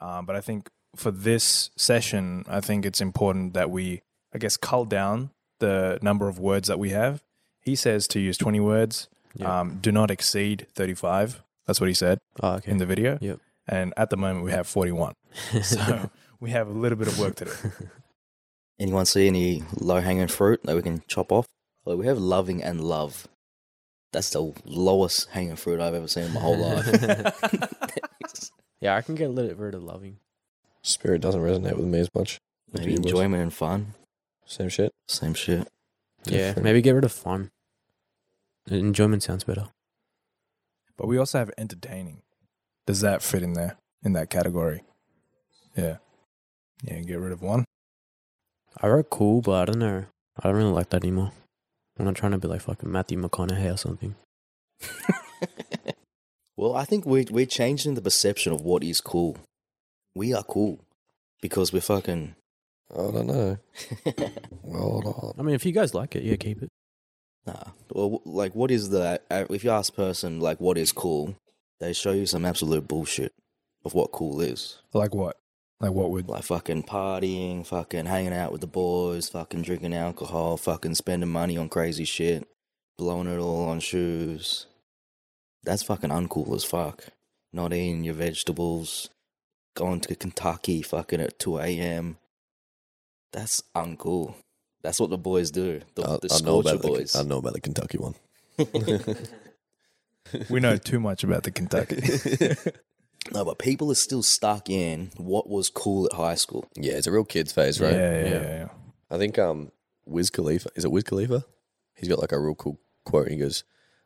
Um, 0.01 0.25
but 0.25 0.35
I 0.35 0.41
think 0.41 0.69
for 0.95 1.11
this 1.11 1.71
session, 1.75 2.45
I 2.47 2.61
think 2.61 2.85
it's 2.85 3.01
important 3.01 3.53
that 3.53 3.69
we, 3.69 4.01
I 4.33 4.37
guess, 4.37 4.57
cull 4.57 4.85
down 4.85 5.31
the 5.59 5.99
number 6.01 6.27
of 6.27 6.39
words 6.39 6.67
that 6.67 6.79
we 6.79 6.89
have. 6.89 7.21
He 7.61 7.75
says 7.75 8.07
to 8.09 8.19
use 8.19 8.37
20 8.37 8.59
words. 8.59 9.09
Yeah. 9.35 9.59
Um, 9.59 9.79
do 9.81 9.91
not 9.91 10.09
exceed 10.09 10.67
35. 10.73 11.43
That's 11.67 11.79
what 11.79 11.87
he 11.87 11.93
said 11.93 12.19
oh, 12.41 12.53
okay. 12.53 12.71
in 12.71 12.77
the 12.77 12.85
video. 12.85 13.19
Yep. 13.21 13.39
And 13.67 13.93
at 13.95 14.09
the 14.09 14.17
moment, 14.17 14.43
we 14.43 14.51
have 14.51 14.67
41. 14.67 15.13
So 15.61 16.09
we 16.39 16.51
have 16.51 16.67
a 16.67 16.71
little 16.71 16.97
bit 16.97 17.07
of 17.07 17.19
work 17.19 17.35
to 17.35 17.45
do. 17.45 17.51
Anyone 18.79 19.05
see 19.05 19.27
any 19.27 19.63
low 19.79 19.99
hanging 19.99 20.27
fruit 20.27 20.61
that 20.63 20.75
we 20.75 20.81
can 20.81 21.03
chop 21.07 21.31
off? 21.31 21.45
Well, 21.85 21.97
we 21.97 22.05
have 22.07 22.17
loving 22.17 22.63
and 22.63 22.81
love. 22.81 23.27
That's 24.11 24.29
the 24.29 24.53
lowest 24.65 25.29
hanging 25.29 25.55
fruit 25.55 25.79
I've 25.79 25.93
ever 25.93 26.07
seen 26.07 26.23
in 26.25 26.33
my 26.33 26.39
whole 26.39 26.57
life. 26.57 26.87
yeah, 28.79 28.95
I 28.95 29.01
can 29.01 29.15
get 29.15 29.25
a 29.29 29.33
little 29.33 29.55
rid 29.55 29.75
of 29.75 29.83
loving. 29.83 30.17
Spirit 30.81 31.21
doesn't 31.21 31.41
resonate 31.41 31.75
with 31.77 31.85
me 31.87 31.99
as 31.99 32.09
much. 32.15 32.39
Maybe 32.71 32.79
What 32.79 32.83
do 32.85 32.91
you 32.91 32.97
boys? 32.97 33.11
enjoyment 33.11 33.43
and 33.43 33.53
fun. 33.53 33.93
Same 34.45 34.69
shit. 34.69 34.91
Same 35.07 35.33
shit. 35.33 35.67
Yeah, 36.25 36.37
Different. 36.47 36.63
maybe 36.63 36.81
get 36.81 36.91
rid 36.91 37.05
of 37.05 37.11
fun. 37.11 37.49
enjoyment 38.69 39.23
sounds 39.23 39.43
better. 39.43 39.67
But 40.97 41.07
we 41.07 41.17
also 41.17 41.37
have 41.39 41.51
entertaining. 41.57 42.21
Does 42.87 43.01
that 43.01 43.21
fit 43.21 43.43
in 43.43 43.53
there 43.53 43.77
in 44.03 44.13
that 44.13 44.29
category? 44.29 44.83
Yeah. 45.75 45.97
Yeah, 46.83 46.99
get 47.01 47.19
rid 47.19 47.31
of 47.31 47.41
one. 47.41 47.65
I 48.81 48.87
wrote 48.87 49.09
cool, 49.09 49.41
but 49.41 49.53
I 49.61 49.65
don't 49.65 49.79
know. 49.79 50.05
I 50.41 50.47
don't 50.47 50.57
really 50.57 50.71
like 50.71 50.89
that 50.89 51.03
anymore. 51.03 51.31
I'm 51.97 52.05
not 52.05 52.15
trying 52.15 52.31
to 52.31 52.37
be 52.37 52.47
like 52.47 52.61
fucking 52.61 52.89
Matthew 52.91 53.21
McConaughey 53.21 53.73
or 53.73 53.77
something. 53.77 54.15
well, 56.57 56.75
I 56.75 56.85
think 56.85 57.05
we're 57.05 57.25
we're 57.29 57.45
changing 57.45 57.95
the 57.95 58.01
perception 58.01 58.53
of 58.53 58.61
what 58.61 58.83
is 58.83 59.01
cool. 59.01 59.37
We 60.15 60.33
are 60.33 60.43
cool 60.43 60.79
because 61.41 61.73
we're 61.73 61.81
fucking. 61.81 62.35
I 62.91 62.97
don't 62.97 63.27
know. 63.27 63.57
Hold 64.71 65.05
on. 65.05 65.33
I 65.37 65.41
mean, 65.43 65.55
if 65.55 65.65
you 65.65 65.71
guys 65.73 65.93
like 65.93 66.15
it, 66.15 66.23
yeah, 66.23 66.37
keep 66.37 66.63
it. 66.63 66.69
Nah. 67.45 67.71
Well, 67.91 68.21
like, 68.25 68.55
what 68.55 68.71
is 68.71 68.89
the? 68.89 69.21
uh, 69.29 69.45
If 69.49 69.63
you 69.63 69.69
ask 69.69 69.93
a 69.93 69.95
person 69.95 70.39
like 70.39 70.59
what 70.59 70.77
is 70.77 70.91
cool, 70.91 71.35
they 71.79 71.93
show 71.93 72.11
you 72.11 72.25
some 72.25 72.45
absolute 72.45 72.87
bullshit 72.87 73.31
of 73.85 73.93
what 73.93 74.11
cool 74.11 74.41
is. 74.41 74.79
Like 74.93 75.13
what? 75.13 75.37
Like 75.79 75.91
what 75.91 76.11
would 76.11 76.27
Like 76.27 76.43
fucking 76.43 76.83
partying, 76.83 77.65
fucking 77.65 78.05
hanging 78.05 78.33
out 78.33 78.51
with 78.51 78.61
the 78.61 78.67
boys, 78.67 79.29
fucking 79.29 79.61
drinking 79.61 79.93
alcohol, 79.93 80.57
fucking 80.57 80.95
spending 80.95 81.29
money 81.29 81.57
on 81.57 81.69
crazy 81.69 82.03
shit, 82.03 82.45
blowing 82.97 83.27
it 83.27 83.37
all 83.39 83.69
on 83.69 83.79
shoes. 83.79 84.65
That's 85.63 85.83
fucking 85.83 86.09
uncool 86.09 86.53
as 86.55 86.65
fuck. 86.65 87.05
Not 87.53 87.73
eating 87.73 88.03
your 88.03 88.13
vegetables, 88.13 89.09
going 89.75 90.01
to 90.01 90.15
Kentucky 90.15 90.81
fucking 90.81 91.21
at 91.21 91.39
2 91.39 91.59
a.m. 91.59 92.17
That's 93.31 93.63
uncool. 93.75 94.35
That's 94.81 94.99
what 94.99 95.09
the 95.09 95.17
boys 95.17 95.49
do. 95.51 95.81
The, 95.95 96.03
I, 96.03 96.17
the 96.21 96.33
I 96.33 96.45
know 96.45 96.59
about 96.59 96.81
boys. 96.81 97.13
the 97.13 97.19
I 97.19 97.23
know 97.23 97.37
about 97.37 97.53
the 97.53 97.61
Kentucky 97.61 97.97
one. 97.97 98.15
we 100.49 100.59
know 100.59 100.75
too 100.77 100.99
much 100.99 101.23
about 101.23 101.43
the 101.43 101.51
Kentucky. 101.51 102.01
no, 103.31 103.43
but 103.45 103.59
people 103.59 103.91
are 103.91 103.95
still 103.95 104.23
stuck 104.23 104.69
in 104.69 105.11
what 105.17 105.49
was 105.49 105.69
cool 105.69 106.05
at 106.05 106.13
high 106.13 106.35
school. 106.35 106.65
Yeah, 106.75 106.93
it's 106.93 107.07
a 107.07 107.11
real 107.11 107.25
kids 107.25 107.51
phase, 107.51 107.79
right? 107.79 107.93
yeah, 107.93 108.21
yeah, 108.23 108.29
Yeah. 108.29 108.41
yeah. 108.41 108.67
I 109.11 109.17
think 109.17 109.37
um 109.39 109.71
Wiz 110.05 110.29
Khalifa 110.29 110.69
is 110.75 110.85
it 110.85 110.91
Wiz 110.91 111.03
Khalifa? 111.03 111.45
He's 111.95 112.09
got 112.09 112.19
like 112.19 112.31
a 112.31 112.39
real 112.39 112.55
cool 112.55 112.79
quote. 113.05 113.27
He 113.29 113.37
goes, 113.37 113.63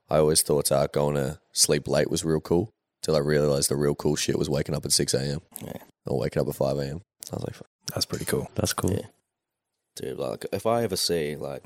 "I 0.09 0.17
always 0.17 0.41
thought 0.41 0.71
uh, 0.71 0.87
going 0.87 1.15
to 1.15 1.39
sleep 1.51 1.87
late 1.87 2.09
was 2.09 2.23
real 2.25 2.41
cool 2.41 2.73
till 3.01 3.15
I 3.15 3.19
realized 3.19 3.69
the 3.69 3.75
real 3.75 3.95
cool 3.95 4.15
shit 4.15 4.37
was 4.39 4.49
waking 4.49 4.75
up 4.75 4.85
at 4.85 4.91
six 4.91 5.13
a.m. 5.13 5.41
Yeah. 5.63 5.73
or 6.07 6.19
waking 6.19 6.41
up 6.41 6.47
at 6.47 6.55
five 6.55 6.77
a.m." 6.77 7.01
I 7.31 7.35
was 7.35 7.43
like, 7.43 7.53
"Fuck." 7.55 7.67
That's 7.93 8.05
pretty 8.05 8.25
cool. 8.25 8.49
That's 8.55 8.73
cool. 8.73 8.91
Yeah. 8.93 9.05
Dude, 9.95 10.17
like 10.17 10.45
if 10.51 10.65
I 10.65 10.83
ever 10.83 10.95
see 10.95 11.35
like 11.35 11.63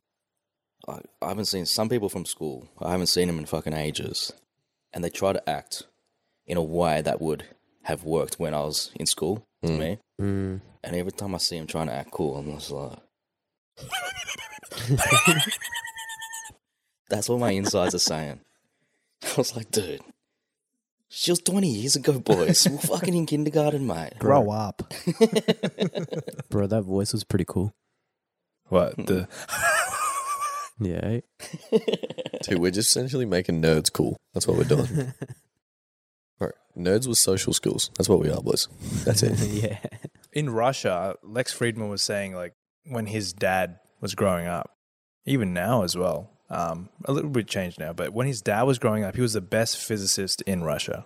I, 0.88 1.00
I 1.22 1.30
haven't 1.30 1.46
seen 1.46 1.66
some 1.66 1.88
people 1.90 2.10
from 2.10 2.26
school. 2.26 2.68
I 2.80 2.92
haven't 2.92 3.08
seen 3.08 3.28
them 3.28 3.40
in 3.40 3.46
fucking 3.46 3.74
ages, 3.74 4.34
and 4.94 5.04
they 5.04 5.10
try 5.10 5.32
to 5.34 5.50
act 5.50 5.84
in 6.48 6.58
a 6.58 6.64
way 6.64 7.02
that 7.02 7.22
would 7.22 7.44
have 7.84 8.04
worked 8.04 8.40
when 8.40 8.54
I 8.54 8.62
was 8.62 8.92
in 8.96 9.06
school 9.06 9.46
to 9.64 9.70
Mm. 9.70 9.80
me. 9.80 9.98
Mm. 10.22 10.62
And 10.84 10.96
every 10.96 11.12
time 11.12 11.36
I 11.36 11.38
see 11.40 11.58
him 11.58 11.68
trying 11.68 11.88
to 11.88 11.94
act 11.94 12.12
cool, 12.12 12.38
I'm 12.38 12.52
just 12.54 12.72
like, 12.72 12.98
that's 17.10 17.30
what 17.30 17.40
my 17.40 17.52
insides 17.52 17.96
are 17.96 18.00
saying. 18.00 18.40
I 19.24 19.34
was 19.38 19.56
like, 19.56 19.72
dude, 19.72 20.02
she 21.10 21.32
was 21.32 21.40
20 21.40 21.68
years 21.70 21.96
ago, 21.96 22.20
boys. 22.20 22.68
We're 22.70 22.78
fucking 22.98 23.14
in 23.16 23.26
kindergarten, 23.26 23.88
mate. 23.88 24.14
Grow 24.20 24.50
up. 24.52 24.94
Bro, 26.50 26.68
that 26.68 26.84
voice 26.86 27.14
was 27.14 27.24
pretty 27.24 27.46
cool. 27.48 27.74
What 28.70 28.96
the? 28.98 29.28
Yeah. 30.80 31.22
dude, 32.44 32.60
we're 32.60 32.72
just 32.72 32.90
essentially 32.90 33.26
making 33.26 33.62
nerds 33.62 33.92
cool. 33.92 34.18
That's 34.34 34.46
what 34.46 34.58
we're 34.58 34.64
doing. 34.66 35.14
All 36.78 36.84
right, 36.84 36.94
nerds 36.94 37.08
with 37.08 37.18
social 37.18 37.54
skills. 37.54 37.90
That's 37.98 38.10
what 38.10 38.20
we 38.20 38.30
are, 38.30 38.42
boys. 38.42 38.68
That's 39.06 39.24
it. 39.24 39.40
yeah. 39.50 39.80
In 40.34 40.50
Russia, 40.50 41.16
Lex 41.24 41.58
Fridman 41.58 41.90
was 41.90 42.02
saying 42.04 42.36
like 42.36 42.54
when 42.86 43.08
his 43.08 43.34
dad 43.34 43.80
was 44.02 44.16
growing 44.16 44.48
up, 44.48 44.72
even 45.26 45.54
now 45.54 45.84
as 45.84 45.96
well. 45.98 46.30
Um, 46.50 46.90
a 47.04 47.12
little 47.12 47.30
bit 47.30 47.48
changed 47.48 47.78
now, 47.80 47.92
but 47.92 48.14
when 48.14 48.26
his 48.28 48.42
dad 48.42 48.64
was 48.64 48.80
growing 48.80 49.04
up, 49.04 49.16
he 49.16 49.22
was 49.22 49.34
the 49.34 49.42
best 49.42 49.78
physicist 49.78 50.42
in 50.44 50.64
Russia. 50.64 51.06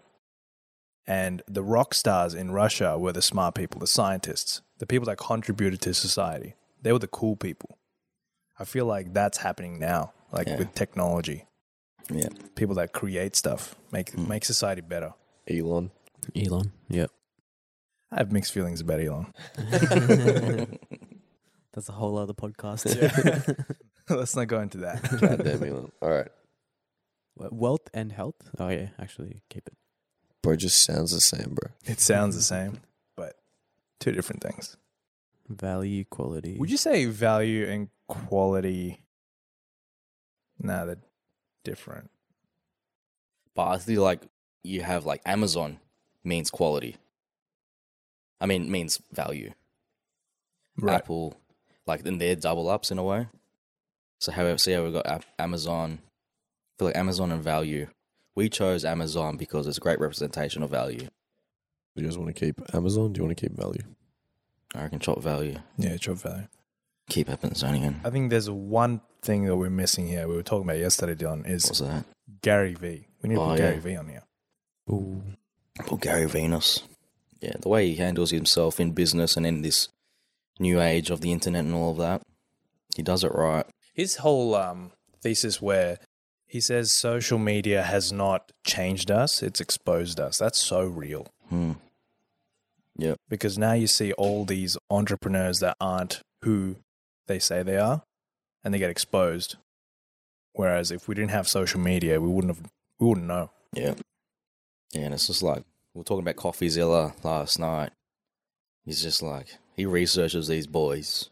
And 1.07 1.41
the 1.47 1.63
rock 1.63 1.95
stars 1.95 2.35
in 2.35 2.51
Russia 2.51 2.95
were 2.97 3.11
the 3.11 3.23
smart 3.23 3.55
people, 3.55 3.79
the 3.79 3.87
scientists, 3.87 4.61
the 4.77 4.85
people 4.85 5.07
that 5.07 5.17
contributed 5.17 5.81
to 5.81 5.95
society. 5.95 6.53
They 6.81 6.91
were 6.91 6.99
the 6.99 7.07
cool 7.07 7.35
people. 7.35 7.79
I 8.59 8.65
feel 8.65 8.85
like 8.85 9.13
that's 9.13 9.39
happening 9.39 9.79
now, 9.79 10.13
like 10.31 10.47
Yeah. 10.47 10.57
with 10.57 10.75
technology. 10.75 11.47
Yeah. 12.11 12.29
People 12.55 12.75
that 12.75 12.91
create 12.93 13.35
stuff 13.35 13.75
make 13.91 14.11
Mm. 14.11 14.27
make 14.27 14.45
society 14.45 14.81
better. 14.81 15.13
Elon. 15.49 15.91
Elon. 16.35 16.71
Yep. 16.89 17.11
I 18.11 18.17
have 18.17 18.31
mixed 18.31 18.53
feelings 18.53 18.81
about 18.81 18.99
Elon. 18.99 19.27
That's 21.73 21.87
a 21.89 21.93
whole 21.93 22.17
other 22.17 22.33
podcast. 22.33 22.85
Let's 24.09 24.35
not 24.35 24.47
go 24.47 24.59
into 24.59 24.79
that. 24.79 25.01
Goddamn 25.21 25.63
Elon. 25.63 25.91
All 26.01 26.09
right, 26.09 26.27
Wealth 27.37 27.87
and 27.93 28.11
health. 28.11 28.35
Oh 28.59 28.67
yeah, 28.67 28.89
actually 28.99 29.41
keep 29.49 29.67
it. 29.67 29.73
bro. 30.43 30.53
It 30.53 30.57
just 30.57 30.83
sounds 30.83 31.11
the 31.11 31.21
same, 31.21 31.55
bro. 31.55 31.71
It 31.85 32.01
sounds 32.01 32.35
the 32.35 32.41
same, 32.43 32.81
but 33.15 33.35
two 33.99 34.11
different 34.11 34.43
things. 34.43 34.75
Value, 35.47 36.03
quality. 36.05 36.57
Would 36.59 36.69
you 36.71 36.77
say 36.77 37.05
value 37.05 37.65
and 37.67 37.87
quality? 38.07 38.99
Nah, 40.59 40.85
they're 40.85 40.97
different. 41.63 42.09
But 43.55 43.67
I 43.67 43.77
feel 43.79 44.01
like 44.03 44.21
you 44.63 44.81
have 44.81 45.05
like 45.05 45.21
Amazon 45.25 45.79
means 46.23 46.49
quality. 46.49 46.97
I 48.39 48.45
mean, 48.45 48.71
means 48.71 49.01
value. 49.11 49.51
Right. 50.77 50.95
Apple, 50.95 51.35
like 51.85 52.03
then 52.03 52.17
they're 52.17 52.35
double 52.35 52.69
ups 52.69 52.91
in 52.91 52.97
a 52.97 53.03
way. 53.03 53.27
So 54.19 54.31
how 54.31 54.55
see 54.57 54.71
how 54.73 54.83
we 54.83 54.91
got 54.91 55.23
Amazon? 55.39 55.99
I 56.01 56.73
feel 56.79 56.87
like 56.87 56.97
Amazon 56.97 57.31
and 57.31 57.43
value. 57.43 57.87
We 58.35 58.49
chose 58.49 58.85
Amazon 58.85 59.35
because 59.37 59.67
it's 59.67 59.77
a 59.77 59.81
great 59.81 59.99
representation 59.99 60.63
of 60.63 60.69
value. 60.69 61.07
Do 61.95 62.01
you 62.01 62.07
guys 62.07 62.17
want 62.17 62.33
to 62.33 62.39
keep 62.39 62.61
Amazon? 62.73 63.11
Do 63.13 63.19
you 63.19 63.25
want 63.25 63.37
to 63.37 63.41
keep 63.49 63.55
value? 63.57 63.83
I 64.73 64.83
reckon 64.83 64.99
chop 64.99 65.21
value, 65.21 65.57
Yeah, 65.77 65.97
chop 65.97 66.17
value. 66.17 66.47
keep 67.09 67.29
Amazonian. 67.29 67.99
I 68.05 68.09
think 68.09 68.29
there's 68.29 68.49
one 68.49 69.01
thing 69.21 69.45
that 69.45 69.57
we're 69.57 69.69
missing 69.69 70.07
here. 70.07 70.27
We 70.29 70.35
were 70.35 70.43
talking 70.43 70.63
about 70.67 70.79
yesterday, 70.79 71.13
Dylan, 71.15 71.45
is 71.49 71.65
What's 71.65 71.79
that? 71.79 72.05
Gary 72.41 72.73
Vee. 72.75 73.07
We 73.21 73.29
need 73.29 73.35
to 73.35 73.41
Oh, 73.41 73.47
put 73.49 73.59
yeah. 73.59 73.71
Gary 73.71 73.79
Vee 73.79 73.95
on 73.97 74.07
here. 74.07 74.23
Ooh. 74.91 75.21
Poor 75.79 75.97
Gary 75.97 76.25
Venus. 76.27 76.83
Yeah, 77.39 77.53
the 77.59 77.69
way 77.69 77.87
he 77.89 77.95
handles 77.95 78.31
himself 78.31 78.79
in 78.79 78.91
business 78.91 79.35
and 79.37 79.45
in 79.45 79.61
this 79.61 79.87
new 80.59 80.79
age 80.79 81.09
of 81.09 81.21
the 81.21 81.31
internet 81.31 81.65
and 81.65 81.73
all 81.73 81.91
of 81.91 81.97
that, 81.97 82.21
he 82.95 83.01
does 83.01 83.23
it 83.23 83.33
right. 83.33 83.65
His 83.93 84.17
whole 84.17 84.53
um, 84.55 84.91
thesis 85.21 85.61
where 85.61 85.97
he 86.45 86.59
says 86.59 86.91
social 86.91 87.39
media 87.39 87.81
has 87.81 88.11
not 88.11 88.51
changed 88.65 89.09
us, 89.09 89.41
it's 89.41 89.59
exposed 89.61 90.19
us. 90.19 90.37
That's 90.37 90.59
so 90.59 90.83
real. 90.83 91.27
Hmm. 91.49 91.73
because 93.29 93.57
now 93.57 93.73
you 93.73 93.87
see 93.87 94.13
all 94.13 94.45
these 94.45 94.77
entrepreneurs 94.89 95.59
that 95.59 95.75
aren't 95.81 96.21
who 96.43 96.75
they 97.27 97.39
say 97.39 97.63
they 97.63 97.77
are 97.77 98.03
and 98.63 98.73
they 98.73 98.79
get 98.79 98.89
exposed 98.89 99.55
whereas 100.53 100.91
if 100.91 101.07
we 101.07 101.15
didn't 101.15 101.31
have 101.31 101.47
social 101.47 101.79
media 101.79 102.21
we 102.21 102.27
wouldn't 102.29 102.55
have 102.55 102.71
we 102.99 103.07
wouldn't 103.07 103.27
know 103.27 103.49
Yeah. 103.73 103.95
Yeah, 104.93 105.03
and 105.03 105.13
it's 105.13 105.27
just 105.27 105.43
like 105.43 105.63
we 105.93 106.01
are 106.01 106.03
talking 106.03 106.27
about 106.27 106.35
CoffeeZilla 106.35 107.23
last 107.23 107.59
night. 107.59 107.91
He's 108.85 109.01
just 109.01 109.21
like 109.21 109.57
he 109.75 109.85
researches 109.85 110.47
these 110.47 110.67
boys, 110.67 111.29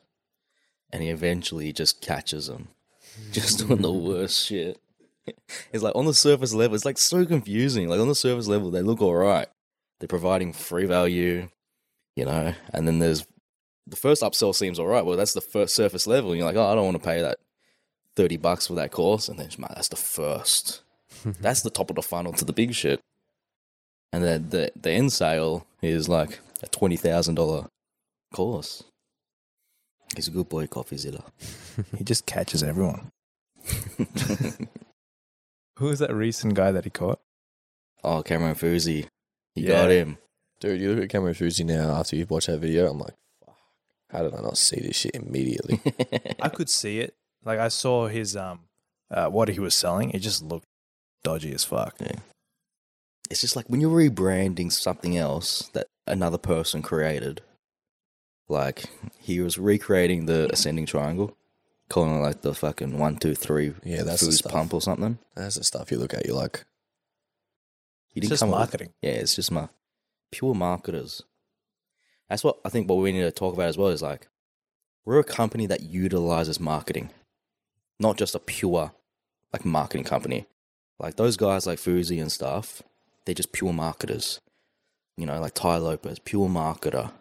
and 0.92 1.04
he 1.04 1.10
eventually 1.10 1.74
just 1.74 2.02
catches 2.02 2.48
them, 2.48 2.70
just 3.32 3.60
doing 3.60 3.82
the 3.82 3.94
worst 3.94 4.46
shit. 4.46 4.80
It's 5.72 5.84
like 5.84 5.96
on 5.96 6.06
the 6.06 6.14
surface 6.16 6.56
level, 6.56 6.74
it's 6.74 6.86
like 6.86 6.98
so 6.98 7.24
confusing. 7.24 7.88
Like 7.88 8.00
on 8.00 8.08
the 8.08 8.16
surface 8.16 8.48
level, 8.48 8.72
they 8.72 8.82
look 8.82 9.00
all 9.00 9.14
right. 9.14 9.48
They're 10.00 10.08
providing 10.08 10.54
free 10.54 10.86
value, 10.86 11.50
you 12.16 12.26
know, 12.26 12.56
and 12.74 12.88
then 12.88 12.98
there's 12.98 13.28
the 13.86 13.96
first 13.96 14.24
upsell 14.24 14.56
seems 14.56 14.80
all 14.80 14.88
right. 14.88 15.06
Well, 15.06 15.18
that's 15.18 15.34
the 15.34 15.42
first 15.42 15.76
surface 15.76 16.08
level. 16.08 16.32
And 16.32 16.40
You're 16.40 16.48
like, 16.48 16.56
oh, 16.56 16.66
I 16.66 16.74
don't 16.74 16.86
want 16.86 16.98
to 16.98 17.08
pay 17.08 17.22
that 17.22 17.38
thirty 18.16 18.38
bucks 18.38 18.66
for 18.66 18.74
that 18.74 18.92
course, 18.92 19.30
and 19.30 19.38
then 19.38 19.50
man, 19.60 19.72
that's 19.76 19.90
the 19.90 19.96
first. 19.98 20.82
That's 21.42 21.64
the 21.64 21.72
top 21.72 21.90
of 21.90 21.96
the 21.96 22.04
funnel 22.04 22.34
to 22.34 22.46
the 22.46 22.54
big 22.54 22.74
shit. 22.74 23.02
And 24.12 24.24
then 24.24 24.50
the 24.50 24.72
the 24.76 24.92
end 24.92 25.14
sale 25.14 25.66
is 25.82 26.10
like 26.10 26.40
a 26.64 26.68
twenty 26.68 26.98
thousand 26.98 27.36
dollar 27.36 27.68
course. 28.34 28.84
He's 30.16 30.28
a 30.28 30.32
good 30.32 30.50
boy, 30.50 30.66
CoffeeZilla. 30.66 31.24
he 31.98 32.04
just 32.04 32.26
catches 32.26 32.64
everyone 32.64 33.12
who 35.78 35.86
was 35.86 36.00
that 36.00 36.14
recent 36.14 36.56
guy 36.56 36.72
that 36.72 36.84
he 36.84 36.90
caught 36.90 37.20
oh, 38.04 38.24
Cameron 38.24 38.56
Fous. 38.56 38.86
He 38.86 39.06
Yeah. 39.56 39.68
got 39.68 39.92
him. 39.92 40.18
Dude, 40.60 40.82
you 40.82 40.94
look 40.94 41.04
at 41.04 41.10
Cameron 41.10 41.36
Fous 41.36 41.60
now 41.60 41.92
after 41.92 42.16
you've 42.16 42.32
watched 42.32 42.48
that 42.48 42.60
video. 42.60 42.90
I'm 42.90 42.98
like, 43.00 43.14
fuck. 43.46 43.56
How 44.10 44.24
did 44.24 44.34
I 44.34 44.42
not 44.42 44.58
see 44.58 44.80
this 44.82 44.96
shit 44.98 45.16
immediately? 45.16 45.80
i 46.42 46.50
could 46.50 46.70
see 46.70 47.00
it 47.00 47.14
like 47.46 47.60
i 47.60 47.68
saw 47.70 48.08
his 48.08 48.36
um 48.36 48.62
uh, 49.12 49.28
what 49.28 49.48
he 49.50 49.60
was 49.60 49.76
selling, 49.76 50.12
it 50.12 50.20
just 50.20 50.44
looked 50.44 50.68
dodgy 51.24 51.52
as 51.54 51.64
fuck. 51.64 51.96
It's 53.30 53.42
just 53.42 53.56
like 53.56 53.68
when 53.70 53.80
you're 53.82 53.96
rebranding 53.96 54.72
something 54.72 55.16
else 55.18 55.70
that 55.74 55.88
another 56.08 56.38
person 56.38 56.82
created. 56.82 57.42
Like 58.48 58.86
he 59.20 59.40
was 59.42 59.60
recreating 59.60 60.26
the 60.26 60.50
ascending 60.52 60.88
triangle, 60.88 61.38
calling 61.88 62.16
it 62.18 62.24
like 62.24 62.42
the 62.42 62.56
fucking 62.56 62.98
one, 62.98 63.18
two, 63.18 63.36
three 63.36 63.74
Yeah, 63.84 64.02
that's 64.02 64.26
the 64.26 64.32
stuff. 64.32 64.52
pump 64.52 64.74
or 64.74 64.82
something. 64.82 65.20
That's 65.36 65.56
the 65.56 65.64
stuff 65.64 65.92
you 65.92 66.00
look 66.00 66.16
at. 66.16 66.26
You're 66.26 66.36
like, 66.36 66.66
He 68.12 68.22
It's 68.22 68.30
just 68.30 68.40
come 68.40 68.50
up 68.50 68.54
with- 68.54 68.60
marketing. 68.62 68.94
Yeah, 69.04 69.12
it's 69.12 69.36
just 69.36 69.52
my 69.52 69.70
pure 70.32 70.56
marketers. 70.56 71.22
That's 72.28 72.44
what 72.44 72.60
I 72.66 72.70
think. 72.70 72.90
What 72.90 72.96
we 72.98 73.12
need 73.12 73.22
to 73.22 73.32
talk 73.32 73.54
about 73.54 73.70
as 73.70 73.78
well 73.78 73.90
is 73.90 74.02
like 74.02 74.28
we're 75.06 75.20
a 75.20 75.24
company 75.24 75.68
that 75.68 75.82
utilizes 75.82 76.60
marketing, 76.60 77.12
not 78.00 78.18
just 78.18 78.34
a 78.34 78.40
pure 78.40 78.94
like 79.54 79.64
marketing 79.64 80.06
company. 80.06 80.48
Like 81.00 81.18
those 81.18 81.38
guys 81.38 81.68
like 81.68 81.78
Fous 81.80 82.10
and 82.10 82.32
stuff, 82.32 82.82
they're 83.26 83.36
just 83.36 83.52
pure 83.52 83.74
marketers. 83.74 84.40
You 85.18 85.26
know, 85.26 85.40
like 85.42 85.54
Tai 85.54 85.78
Lopez, 85.78 86.20
pure 86.20 86.48
marketer. 86.48 87.12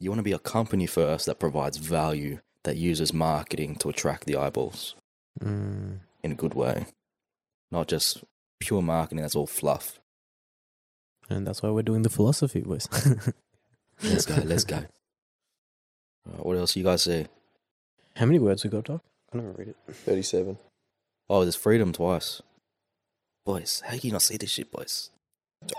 You 0.00 0.10
want 0.10 0.18
to 0.18 0.24
be 0.24 0.32
a 0.32 0.38
company 0.38 0.86
first 0.86 1.26
that 1.26 1.38
provides 1.38 1.76
value 1.76 2.38
that 2.64 2.76
uses 2.76 3.12
marketing 3.12 3.76
to 3.76 3.88
attract 3.88 4.24
the 4.26 4.36
eyeballs 4.36 4.94
Mm. 5.40 6.00
in 6.24 6.32
a 6.32 6.34
good 6.34 6.54
way, 6.54 6.86
not 7.70 7.86
just 7.86 8.24
pure 8.58 8.82
marketing 8.82 9.22
that's 9.22 9.36
all 9.36 9.46
fluff. 9.46 10.00
And 11.30 11.46
that's 11.46 11.62
why 11.62 11.70
we're 11.70 11.82
doing 11.82 12.02
the 12.02 12.10
philosophy, 12.10 12.60
boys. 12.62 12.88
Let's 14.02 14.26
go. 14.26 14.34
Let's 14.44 14.64
go. 14.64 14.84
Alright, 16.26 16.44
what 16.44 16.56
else 16.56 16.74
you 16.76 16.82
guys 16.84 17.04
see? 17.04 17.26
How 18.16 18.26
many 18.26 18.38
words 18.40 18.64
we 18.64 18.70
got, 18.70 18.84
Doc? 18.84 19.02
I 19.32 19.36
never 19.36 19.52
read 19.52 19.68
it. 19.68 19.76
37. 19.88 20.58
Oh, 21.30 21.42
there's 21.42 21.54
freedom 21.56 21.92
twice. 21.92 22.42
Boys, 23.44 23.82
how 23.84 23.92
can 23.92 24.00
you 24.02 24.12
not 24.12 24.22
see 24.22 24.36
this 24.36 24.50
shit, 24.50 24.70
boys? 24.70 25.10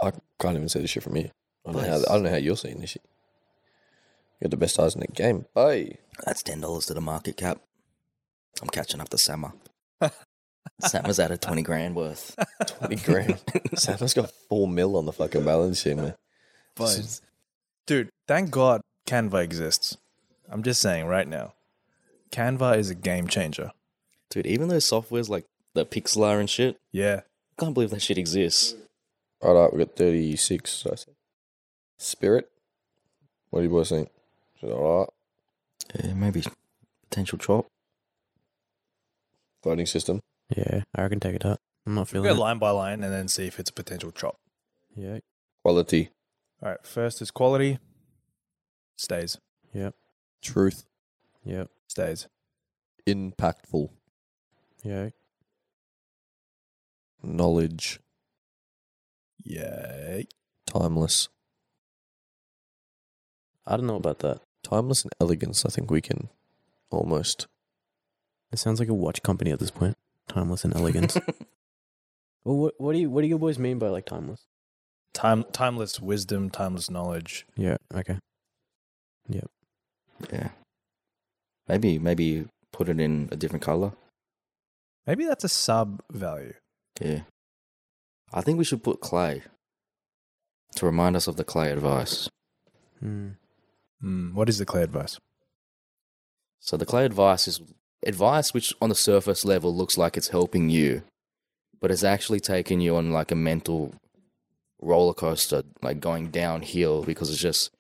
I 0.02 0.12
can't 0.40 0.56
even 0.56 0.70
see 0.70 0.80
this 0.80 0.90
shit 0.90 1.04
from 1.04 1.16
here. 1.16 1.32
I 1.66 1.72
don't, 1.72 1.82
know 1.82 1.88
how, 1.90 1.98
I 1.98 2.14
don't 2.14 2.24
know 2.24 2.30
how 2.30 2.36
you're 2.38 2.58
seeing 2.58 2.82
this 2.82 2.92
shit. 2.92 3.04
You're 4.40 4.50
the 4.50 4.58
best 4.58 4.80
eyes 4.80 4.96
in 4.96 5.02
the 5.02 5.08
game. 5.08 5.46
Hey. 5.54 5.98
That's 6.26 6.42
ten 6.42 6.62
dollars 6.62 6.88
to 6.88 6.94
the 6.96 7.02
market 7.02 7.38
cap. 7.38 7.60
I'm 8.62 8.70
catching 8.70 9.00
up 9.00 9.10
to 9.10 9.18
Sama. 9.18 9.54
Sama's 10.80 11.20
at 11.20 11.32
a 11.32 11.38
twenty 11.38 11.62
grand 11.62 11.96
worth. 11.96 12.36
20 12.66 12.96
grand. 12.98 13.42
Sam's 13.76 14.14
got 14.14 14.32
4 14.50 14.68
mil 14.68 14.98
on 14.98 15.06
the 15.06 15.14
fucking 15.14 15.46
balance 15.46 15.82
sheet, 15.82 15.98
man. 15.98 16.16
But, 16.76 17.20
dude, 17.86 18.10
thank 18.28 18.50
God 18.50 18.82
Canva 19.08 19.44
exists. 19.44 19.98
I'm 20.50 20.64
just 20.64 20.82
saying 20.82 21.06
right 21.06 21.28
now, 21.28 21.54
Canva 22.32 22.78
is 22.78 22.90
a 22.90 22.96
game 22.96 23.28
changer. 23.28 23.72
Dude, 24.30 24.48
even 24.48 24.70
those 24.70 24.86
softwares 24.86 25.30
like 25.30 25.46
the 25.74 25.86
Pixlr 25.86 26.40
and 26.40 26.50
shit, 26.50 26.80
Yeah. 26.92 27.22
I 27.62 27.66
can't 27.66 27.74
believe 27.76 27.92
that 27.92 28.02
shit 28.02 28.18
exists. 28.18 28.76
All 29.42 29.54
right, 29.54 29.72
we 29.72 29.80
got 29.86 29.96
36. 29.96 30.88
I 30.92 30.96
said. 30.96 31.14
Spirit. 31.98 32.50
What 33.52 33.60
do 33.60 33.64
you 33.66 33.70
boys 33.70 33.90
think? 33.90 34.10
Is 34.58 34.70
it 34.70 34.72
all 34.74 35.00
right? 35.02 35.10
Yeah, 36.04 36.14
maybe 36.14 36.44
potential 37.10 37.38
chop. 37.38 37.68
Voting 39.64 39.86
system. 39.86 40.22
Yeah, 40.56 40.82
I 40.96 41.02
reckon 41.04 41.20
take 41.20 41.36
it 41.36 41.46
out. 41.46 41.60
I'm 41.86 41.94
not 41.94 42.12
We'll 42.12 42.24
feeling 42.24 42.30
go 42.30 42.36
it. 42.36 42.40
line 42.40 42.58
by 42.58 42.72
line 42.72 43.04
and 43.04 43.14
then 43.14 43.28
see 43.28 43.46
if 43.46 43.60
it's 43.60 43.70
a 43.70 43.74
potential 43.74 44.12
chop. 44.12 44.36
Yeah, 44.96 45.20
Quality. 45.64 46.10
All 46.64 46.70
right. 46.70 46.86
First 46.86 47.22
is 47.22 47.30
quality. 47.30 47.78
Stays. 48.98 49.38
Yep. 49.74 49.94
Truth. 50.42 50.86
Yep. 51.46 51.70
Stays. 51.88 52.28
Impactful. 53.08 53.90
yeah. 54.84 55.10
Knowledge. 57.24 58.00
Yay. 59.44 60.28
Timeless. 60.66 61.30
I 63.66 63.78
don't 63.78 63.88
know 63.88 63.96
about 63.96 64.20
that. 64.20 64.42
Timeless 64.64 65.04
and 65.04 65.12
elegance, 65.20 65.66
I 65.66 65.70
think 65.70 65.92
we 65.92 66.02
can 66.02 66.30
almost. 66.90 67.48
It 68.52 68.60
sounds 68.60 68.80
like 68.80 68.90
a 68.90 68.94
watch 68.94 69.24
company 69.24 69.52
at 69.52 69.60
this 69.60 69.72
point. 69.72 69.98
Timeless 70.28 70.64
and 70.64 70.76
elegance. 70.76 71.16
well, 72.44 72.58
what 72.58 72.74
what 72.78 72.94
do 72.94 73.00
you 73.00 73.10
what 73.10 73.22
do 73.22 73.28
you 73.28 73.38
boys 73.38 73.60
mean 73.60 73.80
by 73.80 73.88
like 73.88 74.06
timeless? 74.06 74.46
Time, 75.14 75.44
timeless 75.52 76.00
wisdom, 76.00 76.50
timeless 76.50 76.90
knowledge. 76.90 77.46
Yeah. 77.56 77.78
Okay. 77.94 78.18
Yeah. 79.28 80.50
Maybe 81.68 82.00
maybe 82.00 82.46
put 82.72 82.90
it 82.90 83.00
in 83.00 83.30
a 83.32 83.36
different 83.36 83.64
color. 83.64 83.94
Maybe 85.08 85.26
that's 85.26 85.44
a 85.44 85.50
sub 85.50 86.02
value. 86.12 86.54
Yeah. 87.02 87.22
I 88.34 88.42
think 88.42 88.58
we 88.58 88.64
should 88.64 88.84
put 88.84 89.02
clay 89.02 89.44
to 90.76 90.86
remind 90.86 91.16
us 91.16 91.28
of 91.28 91.36
the 91.36 91.44
clay 91.44 91.72
advice. 91.72 92.30
Hmm. 93.00 93.30
Hmm. 94.00 94.34
what 94.34 94.50
is 94.50 94.58
the 94.58 94.66
clay 94.66 94.84
advice? 94.84 95.20
So 96.60 96.78
the 96.78 96.86
clay 96.86 97.06
advice 97.06 97.48
is 97.48 97.62
advice 98.06 98.54
which 98.54 98.74
on 98.82 98.90
the 98.90 98.96
surface 98.96 99.46
level 99.46 99.76
looks 99.76 99.98
like 99.98 100.18
it's 100.18 100.30
helping 100.30 100.70
you, 100.70 101.04
but 101.80 101.92
it's 101.92 102.04
actually 102.04 102.40
taking 102.40 102.82
you 102.82 102.96
on 102.96 103.12
like 103.12 103.32
a 103.32 103.36
mental 103.36 103.94
roller 104.82 105.14
coaster, 105.14 105.64
like 105.82 106.00
going 106.00 106.30
downhill 106.30 107.04
because 107.04 107.30
it's 107.30 107.42
just 107.42 107.72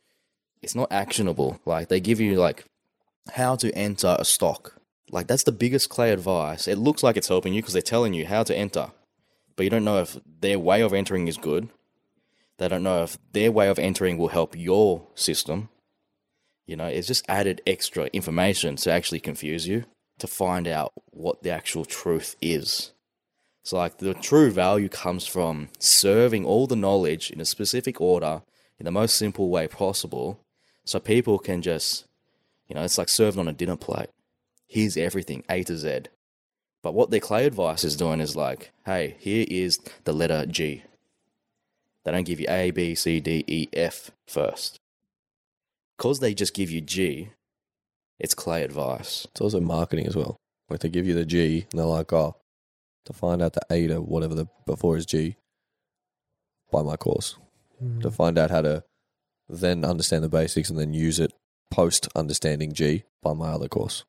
it's 0.61 0.75
not 0.75 0.91
actionable. 0.91 1.59
Like 1.65 1.87
they 1.87 1.99
give 1.99 2.19
you 2.19 2.35
like 2.35 2.65
how 3.33 3.55
to 3.55 3.71
enter 3.73 4.15
a 4.19 4.25
stock. 4.25 4.75
Like 5.09 5.27
that's 5.27 5.43
the 5.43 5.51
biggest 5.51 5.89
clay 5.89 6.11
advice. 6.11 6.67
It 6.67 6.77
looks 6.77 7.03
like 7.03 7.17
it's 7.17 7.27
helping 7.27 7.53
you 7.53 7.61
because 7.61 7.73
they're 7.73 7.81
telling 7.81 8.13
you 8.13 8.25
how 8.25 8.43
to 8.43 8.55
enter, 8.55 8.91
but 9.55 9.63
you 9.63 9.69
don't 9.69 9.83
know 9.83 9.99
if 10.01 10.17
their 10.39 10.59
way 10.59 10.81
of 10.81 10.93
entering 10.93 11.27
is 11.27 11.37
good. 11.37 11.69
They 12.57 12.67
don't 12.67 12.83
know 12.83 13.03
if 13.03 13.17
their 13.31 13.51
way 13.51 13.69
of 13.69 13.79
entering 13.79 14.17
will 14.17 14.29
help 14.29 14.55
your 14.55 15.07
system. 15.15 15.69
You 16.65 16.75
know, 16.75 16.85
it's 16.85 17.07
just 17.07 17.25
added 17.27 17.61
extra 17.65 18.05
information 18.13 18.75
to 18.77 18.91
actually 18.91 19.19
confuse 19.19 19.67
you 19.67 19.85
to 20.19 20.27
find 20.27 20.67
out 20.67 20.93
what 21.09 21.41
the 21.41 21.49
actual 21.49 21.85
truth 21.85 22.35
is. 22.41 22.91
So, 23.63 23.77
like, 23.77 23.97
the 23.97 24.13
true 24.13 24.51
value 24.51 24.89
comes 24.89 25.27
from 25.27 25.69
serving 25.79 26.45
all 26.45 26.67
the 26.67 26.75
knowledge 26.75 27.29
in 27.31 27.41
a 27.41 27.45
specific 27.45 27.99
order 27.99 28.43
in 28.79 28.85
the 28.85 28.91
most 28.91 29.15
simple 29.15 29.49
way 29.49 29.67
possible 29.67 30.39
so 30.85 30.99
people 30.99 31.37
can 31.37 31.61
just, 31.61 32.05
you 32.67 32.75
know, 32.75 32.83
it's 32.83 32.97
like 32.97 33.09
served 33.09 33.37
on 33.37 33.47
a 33.47 33.53
dinner 33.53 33.75
plate. 33.75 34.09
Here's 34.67 34.97
everything, 34.97 35.43
A 35.49 35.63
to 35.63 35.77
Z. 35.77 36.01
But 36.83 36.93
what 36.93 37.11
their 37.11 37.19
clay 37.19 37.45
advice 37.45 37.83
is 37.83 37.95
doing 37.95 38.19
is 38.19 38.35
like, 38.35 38.71
hey, 38.85 39.15
here 39.19 39.45
is 39.49 39.79
the 40.03 40.13
letter 40.13 40.45
G. 40.45 40.83
They 42.03 42.11
don't 42.11 42.23
give 42.23 42.39
you 42.39 42.47
A, 42.49 42.71
B, 42.71 42.95
C, 42.95 43.19
D, 43.19 43.43
E, 43.47 43.67
F 43.73 44.11
first. 44.27 44.79
Because 45.97 46.19
they 46.19 46.33
just 46.33 46.55
give 46.55 46.71
you 46.71 46.81
G, 46.81 47.29
it's 48.19 48.33
clay 48.33 48.63
advice. 48.63 49.27
It's 49.31 49.41
also 49.41 49.59
marketing 49.59 50.07
as 50.07 50.15
well. 50.15 50.37
Like 50.69 50.79
they 50.79 50.89
give 50.89 51.05
you 51.05 51.13
the 51.13 51.25
G 51.25 51.67
and 51.71 51.79
they're 51.79 51.85
like, 51.85 52.11
oh, 52.13 52.37
to 53.05 53.13
find 53.13 53.41
out 53.41 53.53
the 53.53 53.61
A 53.69 53.87
to 53.87 54.01
whatever 54.01 54.33
the 54.33 54.47
before 54.65 54.97
is 54.97 55.05
G, 55.05 55.35
buy 56.71 56.81
my 56.81 56.95
course. 56.95 57.37
Hmm. 57.79 57.99
To 57.99 58.09
find 58.09 58.37
out 58.37 58.49
how 58.49 58.61
to 58.61 58.83
then 59.47 59.83
understand 59.83 60.23
the 60.23 60.29
basics 60.29 60.69
and 60.69 60.79
then 60.79 60.93
use 60.93 61.19
it 61.19 61.33
post 61.69 62.07
understanding 62.15 62.73
G, 62.73 63.03
buy 63.21 63.33
my 63.33 63.49
other 63.49 63.67
course. 63.67 64.03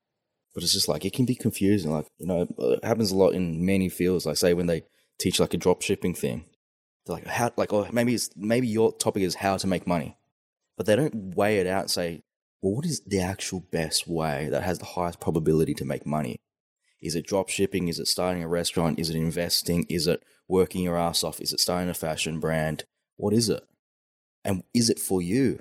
But 0.54 0.62
it's 0.62 0.72
just 0.72 0.88
like, 0.88 1.04
it 1.04 1.14
can 1.14 1.24
be 1.24 1.34
confusing. 1.34 1.90
Like, 1.90 2.06
you 2.18 2.26
know, 2.26 2.46
it 2.58 2.84
happens 2.84 3.10
a 3.10 3.16
lot 3.16 3.30
in 3.30 3.64
many 3.64 3.88
fields. 3.88 4.26
Like, 4.26 4.36
say, 4.36 4.54
when 4.54 4.66
they 4.66 4.82
teach 5.18 5.40
like 5.40 5.54
a 5.54 5.58
drop 5.58 5.82
shipping 5.82 6.14
thing, 6.14 6.44
they're 7.06 7.16
like, 7.16 7.26
how, 7.26 7.52
like, 7.56 7.72
oh, 7.72 7.88
maybe 7.92 8.14
it's, 8.14 8.30
maybe 8.36 8.68
your 8.68 8.92
topic 8.92 9.22
is 9.22 9.36
how 9.36 9.56
to 9.56 9.66
make 9.66 9.86
money. 9.86 10.16
But 10.76 10.86
they 10.86 10.96
don't 10.96 11.34
weigh 11.34 11.58
it 11.58 11.66
out 11.66 11.82
and 11.82 11.90
say, 11.90 12.22
well, 12.60 12.74
what 12.74 12.84
is 12.84 13.00
the 13.06 13.20
actual 13.20 13.60
best 13.72 14.06
way 14.06 14.48
that 14.50 14.62
has 14.62 14.78
the 14.78 14.84
highest 14.84 15.20
probability 15.20 15.74
to 15.74 15.84
make 15.84 16.06
money? 16.06 16.36
Is 17.00 17.16
it 17.16 17.26
drop 17.26 17.48
shipping? 17.48 17.88
Is 17.88 17.98
it 17.98 18.06
starting 18.06 18.42
a 18.42 18.48
restaurant? 18.48 18.98
Is 19.00 19.10
it 19.10 19.16
investing? 19.16 19.84
Is 19.88 20.06
it 20.06 20.22
working 20.48 20.84
your 20.84 20.96
ass 20.96 21.24
off? 21.24 21.40
Is 21.40 21.52
it 21.52 21.60
starting 21.60 21.90
a 21.90 21.94
fashion 21.94 22.38
brand? 22.38 22.84
What 23.16 23.32
is 23.32 23.48
it? 23.48 23.64
And 24.44 24.62
is 24.72 24.88
it 24.88 25.00
for 25.00 25.20
you? 25.20 25.58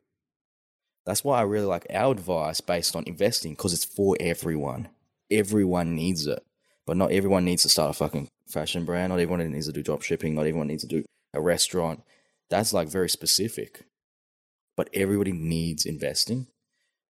That's 1.06 1.24
why 1.24 1.40
I 1.40 1.44
really 1.44 1.66
like 1.66 1.88
our 1.90 2.12
advice 2.12 2.62
based 2.62 2.96
on 2.96 3.04
investing 3.08 3.54
because 3.54 3.74
it's 3.74 3.86
for 3.86 4.16
everyone. 4.20 4.90
Everyone 5.30 5.96
needs 5.96 6.28
it, 6.28 6.44
but 6.86 6.98
not 6.98 7.12
everyone 7.12 7.46
needs 7.46 7.64
to 7.64 7.70
start 7.70 7.90
a 7.90 7.94
fucking 7.94 8.28
fashion 8.48 8.86
brand. 8.86 9.10
Not 9.10 9.20
everyone 9.20 9.50
needs 9.52 9.68
to 9.68 9.74
do 9.74 9.82
drop 9.82 10.04
shipping. 10.04 10.36
Not 10.36 10.46
everyone 10.46 10.68
needs 10.68 10.84
to 10.84 10.90
do 10.90 11.04
a 11.34 11.42
restaurant. 11.42 12.04
That's 12.50 12.74
like 12.74 12.88
very 12.88 13.10
specific, 13.10 13.86
but 14.78 14.90
everybody 14.94 15.32
needs 15.32 15.86
investing. 15.86 16.48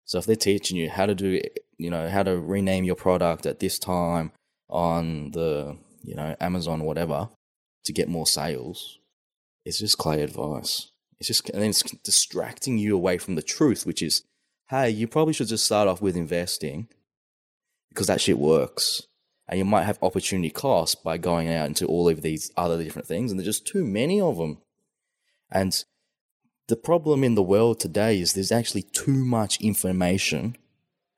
So 0.05 0.19
if 0.19 0.27
they're 0.27 0.37
teaching 0.37 0.77
you 0.77 0.91
how 0.91 1.07
to 1.07 1.15
do, 1.15 1.41
you 1.79 1.91
know, 1.91 2.09
how 2.09 2.23
to 2.23 2.39
rename 2.39 2.85
your 2.85 2.97
product 2.97 3.47
at 3.47 3.61
this 3.61 3.79
time 3.79 4.33
on 4.69 5.31
the, 5.33 5.77
you 6.03 6.15
know, 6.15 6.37
Amazon, 6.41 6.85
whatever, 6.85 7.31
to 7.85 7.93
get 7.93 8.09
more 8.09 8.27
sales, 8.27 8.99
it's 9.65 9.79
just 9.79 9.99
clay 9.99 10.23
advice. 10.23 10.90
It's 11.21 11.29
just, 11.29 11.49
and 11.51 11.63
then 11.63 11.71
it's 11.71 11.83
distracting 12.03 12.79
you 12.79 12.97
away 12.97 13.19
from 13.19 13.35
the 13.37 13.43
truth, 13.43 13.87
which 13.87 14.03
is, 14.03 14.25
hey, 14.71 14.91
you 14.91 15.07
probably 15.07 15.35
should 15.35 15.49
just 15.49 15.67
start 15.67 15.87
off 15.87 16.01
with 16.01 16.17
investing 16.17 16.89
because 17.91 18.07
that 18.09 18.21
shit 18.21 18.39
works. 18.39 19.03
and 19.51 19.59
you 19.59 19.65
might 19.65 19.83
have 19.83 19.99
opportunity 20.01 20.49
cost 20.49 21.03
by 21.03 21.19
going 21.19 21.53
out 21.53 21.67
into 21.67 21.85
all 21.85 22.09
of 22.09 22.23
these 22.23 22.53
other 22.57 22.81
different 22.83 23.09
things, 23.09 23.31
and 23.31 23.39
there's 23.39 23.49
just 23.49 23.67
too 23.67 23.85
many 23.85 24.21
of 24.21 24.37
them. 24.37 24.59
And 25.51 25.85
the 26.69 26.77
problem 26.77 27.25
in 27.25 27.35
the 27.35 27.43
world 27.43 27.81
today 27.81 28.21
is 28.21 28.33
there's 28.33 28.53
actually 28.53 28.83
too 28.83 29.25
much 29.25 29.61
information, 29.61 30.57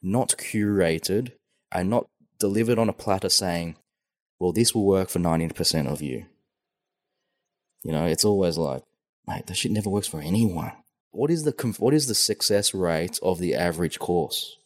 not 0.00 0.30
curated 0.38 1.32
and 1.70 1.90
not 1.90 2.08
delivered 2.40 2.78
on 2.78 2.88
a 2.88 2.94
platter 2.94 3.28
saying, 3.28 3.76
well, 4.40 4.52
this 4.52 4.74
will 4.74 4.86
work 4.86 5.10
for 5.10 5.18
90% 5.18 5.86
of 5.86 6.00
you. 6.00 6.24
You 7.84 7.92
know, 7.92 8.06
it's 8.06 8.24
always 8.24 8.56
like, 8.56 8.82
mate, 9.26 9.46
that 9.46 9.56
shit 9.56 9.72
never 9.72 9.90
works 9.90 10.08
for 10.08 10.20
anyone. 10.20 10.72
What 11.10 11.30
is 11.30 11.44
the 11.44 11.52
what 11.78 11.94
is 11.94 12.06
the 12.06 12.14
success 12.14 12.72
rate 12.72 13.18
of 13.22 13.38
the 13.38 13.54
average 13.54 13.98
course? 13.98 14.56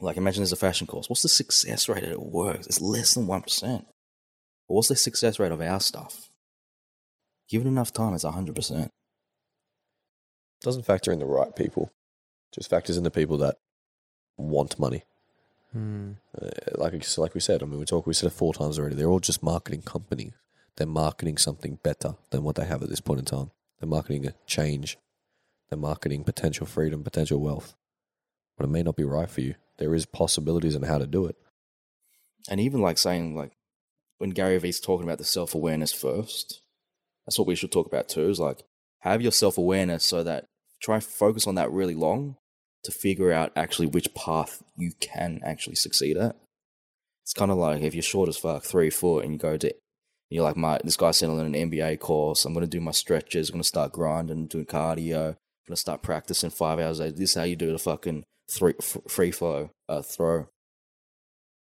Like, 0.00 0.16
imagine 0.16 0.42
there's 0.42 0.52
a 0.52 0.56
fashion 0.56 0.86
course. 0.86 1.08
What's 1.08 1.22
the 1.22 1.28
success 1.28 1.88
rate 1.88 2.02
that 2.02 2.12
it 2.12 2.20
works? 2.20 2.66
It's 2.66 2.80
less 2.80 3.14
than 3.14 3.26
one 3.26 3.42
percent. 3.42 3.86
What's 4.66 4.88
the 4.88 4.96
success 4.96 5.38
rate 5.38 5.52
of 5.52 5.60
our 5.60 5.80
stuff? 5.80 6.30
Given 7.48 7.68
enough 7.68 7.92
time, 7.92 8.14
it's 8.14 8.24
hundred 8.24 8.54
percent. 8.54 8.90
Doesn't 10.60 10.86
factor 10.86 11.12
in 11.12 11.18
the 11.18 11.26
right 11.26 11.54
people. 11.54 11.90
Just 12.54 12.70
factors 12.70 12.96
in 12.96 13.04
the 13.04 13.10
people 13.10 13.38
that 13.38 13.56
want 14.36 14.78
money. 14.78 15.04
Hmm. 15.72 16.12
Uh, 16.40 16.48
like 16.74 16.92
like 17.16 17.34
we 17.34 17.40
said, 17.40 17.62
I 17.62 17.66
mean, 17.66 17.78
we 17.78 17.86
talked. 17.86 18.06
We 18.06 18.14
said 18.14 18.26
it 18.26 18.34
four 18.34 18.52
times 18.52 18.78
already. 18.78 18.94
They're 18.94 19.08
all 19.08 19.20
just 19.20 19.42
marketing 19.42 19.82
companies. 19.82 20.32
They're 20.76 20.86
marketing 20.86 21.38
something 21.38 21.78
better 21.82 22.16
than 22.30 22.42
what 22.42 22.56
they 22.56 22.64
have 22.64 22.82
at 22.82 22.88
this 22.88 23.00
point 23.00 23.20
in 23.20 23.24
time. 23.24 23.50
They're 23.82 23.88
marketing 23.88 24.32
change. 24.46 24.96
They're 25.68 25.78
marketing 25.78 26.22
potential 26.22 26.66
freedom, 26.66 27.02
potential 27.02 27.40
wealth. 27.40 27.74
But 28.56 28.66
it 28.66 28.70
may 28.70 28.84
not 28.84 28.94
be 28.94 29.02
right 29.02 29.28
for 29.28 29.40
you. 29.40 29.56
There 29.78 29.92
is 29.92 30.06
possibilities 30.06 30.76
in 30.76 30.84
how 30.84 30.98
to 30.98 31.06
do 31.06 31.26
it. 31.26 31.34
And 32.48 32.60
even 32.60 32.80
like 32.80 32.96
saying 32.96 33.34
like 33.34 33.50
when 34.18 34.30
Gary 34.30 34.56
Vee's 34.58 34.78
talking 34.78 35.04
about 35.04 35.18
the 35.18 35.24
self 35.24 35.52
awareness 35.52 35.92
first, 35.92 36.60
that's 37.26 37.40
what 37.40 37.48
we 37.48 37.56
should 37.56 37.72
talk 37.72 37.88
about 37.88 38.08
too. 38.08 38.28
Is 38.28 38.38
like 38.38 38.62
have 39.00 39.20
your 39.20 39.32
self 39.32 39.58
awareness 39.58 40.04
so 40.04 40.22
that 40.22 40.44
try 40.80 41.00
focus 41.00 41.48
on 41.48 41.56
that 41.56 41.72
really 41.72 41.96
long 41.96 42.36
to 42.84 42.92
figure 42.92 43.32
out 43.32 43.50
actually 43.56 43.88
which 43.88 44.14
path 44.14 44.62
you 44.76 44.92
can 45.00 45.40
actually 45.44 45.76
succeed 45.76 46.16
at. 46.16 46.36
It's 47.24 47.34
kind 47.34 47.50
of 47.50 47.58
like 47.58 47.82
if 47.82 47.94
you're 47.94 48.02
short 48.02 48.28
as 48.28 48.36
fuck, 48.36 48.62
three 48.62 48.90
foot, 48.90 49.24
and 49.24 49.32
you 49.32 49.38
go 49.38 49.56
to, 49.56 49.74
you're 50.34 50.44
like, 50.44 50.56
my 50.56 50.78
this 50.84 50.96
guy's 50.96 51.16
selling 51.18 51.40
an 51.54 51.70
NBA 51.70 51.98
course. 52.00 52.44
I'm 52.44 52.54
gonna 52.54 52.66
do 52.66 52.80
my 52.80 52.90
stretches. 52.92 53.48
I'm 53.50 53.54
gonna 53.54 53.64
start 53.64 53.92
grinding, 53.92 54.46
doing 54.46 54.66
cardio. 54.66 55.28
I'm 55.30 55.36
gonna 55.68 55.76
start 55.76 56.02
practicing 56.02 56.50
five 56.50 56.78
hours 56.78 57.00
a 57.00 57.10
day. 57.10 57.18
This 57.18 57.30
is 57.30 57.36
how 57.36 57.42
you 57.44 57.56
do 57.56 57.70
the 57.72 57.78
fucking 57.78 58.24
three 58.50 58.74
f- 58.80 58.98
free 59.08 59.30
flow 59.30 59.70
uh, 59.88 60.02
throw. 60.02 60.48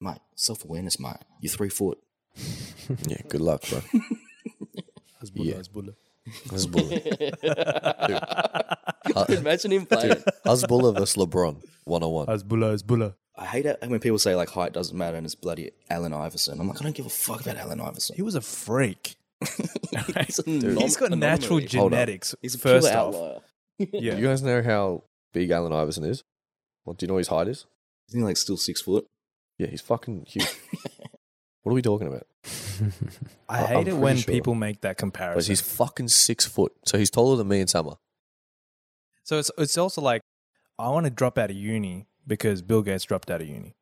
Mate, 0.01 0.19
self 0.35 0.63
awareness, 0.65 0.99
mate. 0.99 1.17
You're 1.41 1.51
three 1.53 1.69
foot. 1.69 1.99
Yeah, 3.07 3.21
good 3.29 3.41
luck, 3.41 3.63
bro. 3.69 3.81
Yeah. 5.35 5.55
Hasbulla. 5.55 5.95
Uh, 9.15 9.25
Imagine 9.29 9.71
him 9.73 9.85
playing. 9.85 10.15
Hasbulla 10.45 10.97
versus 10.97 11.15
LeBron, 11.17 11.61
one 11.83 12.01
on 12.03 12.11
one. 12.11 12.27
Hasbulla, 12.27 12.73
Hasbulla. 12.73 13.15
I 13.35 13.45
hate 13.45 13.65
it 13.65 13.79
when 13.87 13.99
people 13.99 14.19
say 14.19 14.35
like 14.35 14.49
height 14.49 14.73
doesn't 14.73 14.95
matter 14.97 15.17
and 15.17 15.25
it's 15.25 15.33
bloody 15.35 15.71
Allen 15.89 16.13
Iverson. 16.13 16.59
I'm 16.59 16.67
like, 16.67 16.79
I 16.79 16.83
don't 16.83 16.95
give 16.95 17.05
a 17.07 17.09
fuck 17.09 17.41
about 17.41 17.57
Allen 17.57 17.81
Iverson. 17.81 18.15
He 18.15 18.21
was 18.21 18.35
a 18.35 18.41
freak. 18.41 19.15
He's, 20.27 20.39
a 20.39 20.43
He's 20.45 20.63
nom- 20.63 21.09
got 21.09 21.17
natural 21.17 21.57
anomaly. 21.57 21.77
Hold 21.77 21.91
genetics. 21.91 22.35
He's 22.41 22.55
a 22.55 22.59
first 22.59 22.87
pure 22.87 22.97
off. 22.99 23.15
outlier. 23.15 23.39
Yeah. 23.91 24.15
You 24.17 24.27
guys 24.27 24.41
know 24.43 24.61
how 24.61 25.03
big 25.33 25.49
Allen 25.49 25.73
Iverson 25.73 26.03
is? 26.05 26.23
Well, 26.85 26.93
do 26.93 27.03
you 27.03 27.07
know 27.07 27.15
what 27.15 27.19
his 27.19 27.27
height 27.27 27.47
is? 27.47 27.65
Isn't 28.09 28.19
he 28.21 28.23
like 28.23 28.37
still 28.37 28.57
six 28.57 28.81
foot? 28.81 29.07
Yeah, 29.57 29.67
he's 29.67 29.81
fucking 29.81 30.25
huge. 30.27 30.45
what 31.63 31.71
are 31.71 31.75
we 31.75 31.81
talking 31.81 32.07
about? 32.07 32.27
I 33.49 33.57
I- 33.57 33.61
I'm 33.61 33.67
hate 33.67 33.87
it 33.87 33.97
when 33.97 34.17
sure. 34.17 34.31
people 34.33 34.53
make 34.55 34.81
that 34.81 34.97
comparison. 34.97 35.39
But 35.39 35.47
he's 35.47 35.61
fucking 35.61 36.09
six 36.09 36.45
foot. 36.45 36.71
So 36.85 36.97
he's 36.99 37.09
taller 37.09 37.35
than 37.37 37.47
me 37.47 37.61
in 37.61 37.67
summer. 37.67 37.93
So 39.23 39.39
it's 39.39 39.49
it's 39.57 39.77
also 39.77 40.01
like 40.01 40.21
I 40.77 40.89
want 40.89 41.05
to 41.05 41.09
drop 41.09 41.37
out 41.37 41.49
of 41.49 41.55
uni 41.55 42.07
because 42.25 42.61
Bill 42.61 42.81
Gates 42.81 43.03
dropped 43.03 43.29
out 43.29 43.41
of 43.41 43.47
uni. 43.47 43.75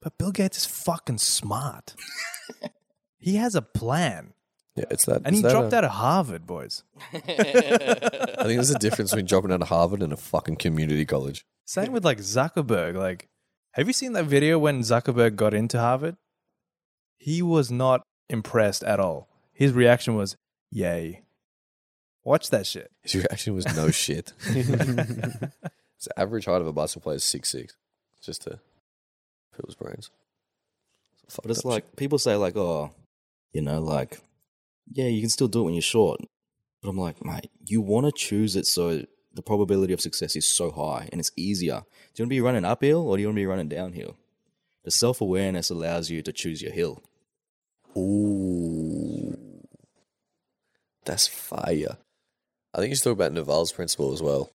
But 0.00 0.18
Bill 0.18 0.32
Gates 0.32 0.58
is 0.58 0.66
fucking 0.66 1.18
smart. 1.18 1.94
he 3.18 3.36
has 3.36 3.54
a 3.54 3.62
plan. 3.62 4.34
Yeah, 4.76 4.84
it's 4.90 5.04
that. 5.06 5.22
And 5.24 5.36
he 5.36 5.42
that, 5.42 5.50
dropped 5.50 5.72
uh, 5.72 5.76
out 5.76 5.84
of 5.84 5.92
Harvard, 5.92 6.46
boys. 6.46 6.82
I 7.12 7.18
think 7.18 7.36
there's 8.38 8.70
a 8.70 8.78
difference 8.78 9.12
between 9.12 9.26
dropping 9.26 9.52
out 9.52 9.62
of 9.62 9.68
Harvard 9.68 10.02
and 10.02 10.12
a 10.12 10.16
fucking 10.16 10.56
community 10.56 11.04
college. 11.04 11.46
Same 11.64 11.92
with 11.92 12.04
like 12.04 12.18
Zuckerberg. 12.18 12.96
Like, 12.96 13.28
have 13.72 13.86
you 13.86 13.92
seen 13.92 14.12
that 14.14 14.24
video 14.24 14.58
when 14.58 14.80
Zuckerberg 14.80 15.36
got 15.36 15.54
into 15.54 15.78
Harvard? 15.78 16.16
He 17.16 17.40
was 17.40 17.70
not 17.70 18.02
impressed 18.28 18.82
at 18.82 19.00
all. 19.00 19.28
His 19.52 19.72
reaction 19.72 20.16
was, 20.16 20.36
"Yay." 20.70 21.22
Watch 22.24 22.50
that 22.50 22.66
shit. 22.66 22.90
His 23.02 23.16
reaction 23.16 23.54
was 23.54 23.66
no 23.76 23.90
shit. 23.92 24.32
the 24.46 25.50
average 26.16 26.46
height 26.46 26.60
of 26.60 26.66
a 26.66 26.72
basketball 26.72 27.10
player 27.10 27.16
is 27.16 27.24
six 27.24 27.50
six. 27.50 27.76
Just 28.24 28.42
to 28.42 28.58
fill 29.52 29.66
his 29.66 29.74
brains. 29.74 30.10
But 31.42 31.50
it's 31.50 31.64
like 31.64 31.96
people 31.96 32.18
say 32.18 32.36
like, 32.36 32.56
oh, 32.56 32.92
you 33.52 33.62
know, 33.62 33.80
like, 33.80 34.18
yeah, 34.92 35.06
you 35.06 35.20
can 35.20 35.30
still 35.30 35.48
do 35.48 35.60
it 35.60 35.64
when 35.64 35.74
you're 35.74 35.82
short. 35.82 36.20
But 36.82 36.90
I'm 36.90 36.98
like, 36.98 37.24
mate, 37.24 37.50
you 37.64 37.80
want 37.80 38.06
to 38.06 38.12
choose 38.12 38.56
it 38.56 38.66
so 38.66 39.04
the 39.32 39.42
probability 39.42 39.92
of 39.92 40.00
success 40.00 40.36
is 40.36 40.46
so 40.46 40.70
high 40.70 41.08
and 41.10 41.20
it's 41.20 41.32
easier. 41.36 41.82
Do 42.14 42.22
you 42.22 42.24
want 42.24 42.30
to 42.30 42.36
be 42.36 42.40
running 42.40 42.64
uphill 42.64 43.08
or 43.08 43.16
do 43.16 43.22
you 43.22 43.28
want 43.28 43.36
to 43.36 43.40
be 43.40 43.46
running 43.46 43.68
downhill? 43.68 44.16
The 44.84 44.90
self 44.90 45.20
awareness 45.20 45.70
allows 45.70 46.10
you 46.10 46.22
to 46.22 46.32
choose 46.32 46.60
your 46.60 46.72
hill. 46.72 47.02
Ooh, 47.96 49.36
that's 51.04 51.26
fire. 51.26 51.96
I 52.74 52.78
think 52.78 52.90
you 52.90 52.96
should 52.96 53.04
talk 53.04 53.12
about 53.12 53.32
Naval's 53.32 53.72
principle 53.72 54.12
as 54.12 54.20
well. 54.20 54.50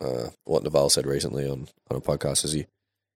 Uh, 0.00 0.30
what 0.44 0.62
Naval 0.62 0.88
said 0.88 1.06
recently 1.06 1.48
on, 1.48 1.68
on 1.90 1.96
a 1.98 2.00
podcast 2.00 2.44
is 2.44 2.52
he 2.52 2.66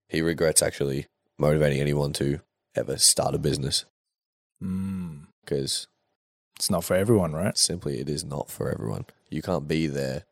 he 0.07 0.21
regrets 0.21 0.61
actually 0.61 1.07
motivating 1.37 1.79
anyone 1.79 2.13
to 2.13 2.39
ever 2.75 2.97
start 2.97 3.35
a 3.35 3.39
business 3.39 3.85
Mm, 4.63 5.27
because 5.43 5.87
it's 6.55 6.69
not 6.69 6.85
for 6.85 6.95
everyone, 6.95 7.33
right? 7.33 7.57
simply 7.57 7.99
it 7.99 8.09
is 8.09 8.23
not 8.23 8.49
for 8.49 8.71
everyone. 8.71 9.05
You 9.29 9.41
can't 9.41 9.67
be 9.67 9.87
there 9.87 10.23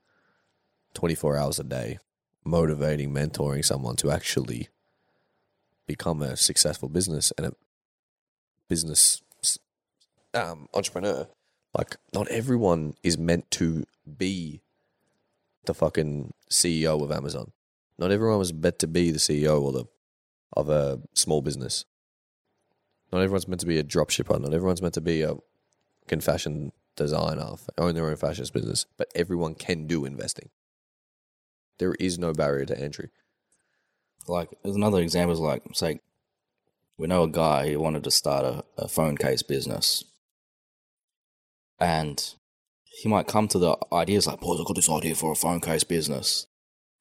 24 0.94 1.36
hours 1.38 1.60
a 1.60 1.64
day 1.64 2.00
motivating, 2.46 3.14
mentoring 3.14 3.64
someone 3.64 3.96
to 3.98 4.12
actually 4.12 4.70
become 5.88 6.22
a 6.22 6.38
successful 6.38 6.88
business 6.90 7.34
and 7.38 7.48
a 7.48 7.54
business 8.70 9.22
um, 10.34 10.68
entrepreneur. 10.74 11.28
Like, 11.78 11.98
not 12.14 12.28
everyone 12.30 12.94
is 13.04 13.18
meant 13.18 13.50
to 13.52 13.86
be 14.18 14.62
the 15.66 15.74
fucking 15.74 16.34
CEO 16.50 17.04
of 17.04 17.12
Amazon. 17.12 17.52
Not 17.98 18.12
everyone 18.12 18.40
was 18.40 18.54
meant 18.54 18.80
to 18.80 18.88
be 18.88 19.12
the 19.12 19.20
CEO 19.20 19.62
or 19.62 19.72
the 19.72 19.86
of 20.56 20.70
a 20.70 21.02
small 21.14 21.42
business. 21.42 21.86
Not 23.12 23.22
everyone's 23.22 23.48
meant 23.48 23.62
to 23.62 23.68
be 23.68 23.80
a 23.80 23.84
dropshipper. 23.84 24.40
Not 24.40 24.54
everyone's 24.54 24.82
meant 24.82 24.94
to 24.96 25.02
be 25.02 25.22
a 25.22 25.36
fashion 26.20 26.72
designer, 26.96 27.56
own 27.78 27.96
their 27.96 28.08
own 28.08 28.16
fashion 28.16 28.46
business, 28.54 28.86
but 28.98 29.08
everyone 29.16 29.56
can 29.56 29.88
do 29.88 30.06
investing. 30.06 30.50
There 31.80 31.96
is 32.00 32.20
no 32.20 32.34
barrier 32.34 32.66
to 32.66 32.80
entry. 32.80 33.10
Like, 34.28 34.50
there's 34.64 34.76
another 34.76 35.02
example 35.02 35.34
is 35.34 35.40
like, 35.40 35.64
say, 35.74 36.00
we 36.98 37.08
know 37.08 37.24
a 37.24 37.30
guy 37.30 37.72
who 37.72 37.80
wanted 37.80 38.04
to 38.04 38.12
start 38.12 38.46
a, 38.46 38.64
a 38.78 38.88
phone 38.88 39.18
case 39.18 39.42
business. 39.42 40.04
And 41.80 42.24
he 42.84 43.10
might 43.10 43.28
come 43.28 43.48
to 43.50 43.60
the 43.60 43.78
ideas 43.92 44.28
like, 44.28 44.40
boys, 44.40 44.60
I've 44.60 44.68
got 44.68 44.76
this 44.76 44.90
idea 44.90 45.16
for 45.16 45.32
a 45.32 45.36
phone 45.36 45.60
case 45.60 45.84
business. 45.84 46.46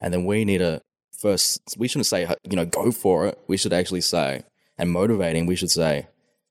And 0.03 0.13
then 0.13 0.25
we 0.25 0.43
need 0.43 0.57
to 0.59 0.81
first, 1.17 1.75
we 1.77 1.87
shouldn't 1.87 2.05
say, 2.07 2.27
you 2.43 2.55
know, 2.57 2.65
go 2.65 2.91
for 2.91 3.25
it. 3.25 3.39
We 3.47 3.55
should 3.55 3.71
actually 3.71 4.01
say, 4.01 4.43
and 4.77 4.91
motivating, 4.91 5.45
we 5.45 5.55
should 5.55 5.71
say, 5.71 6.07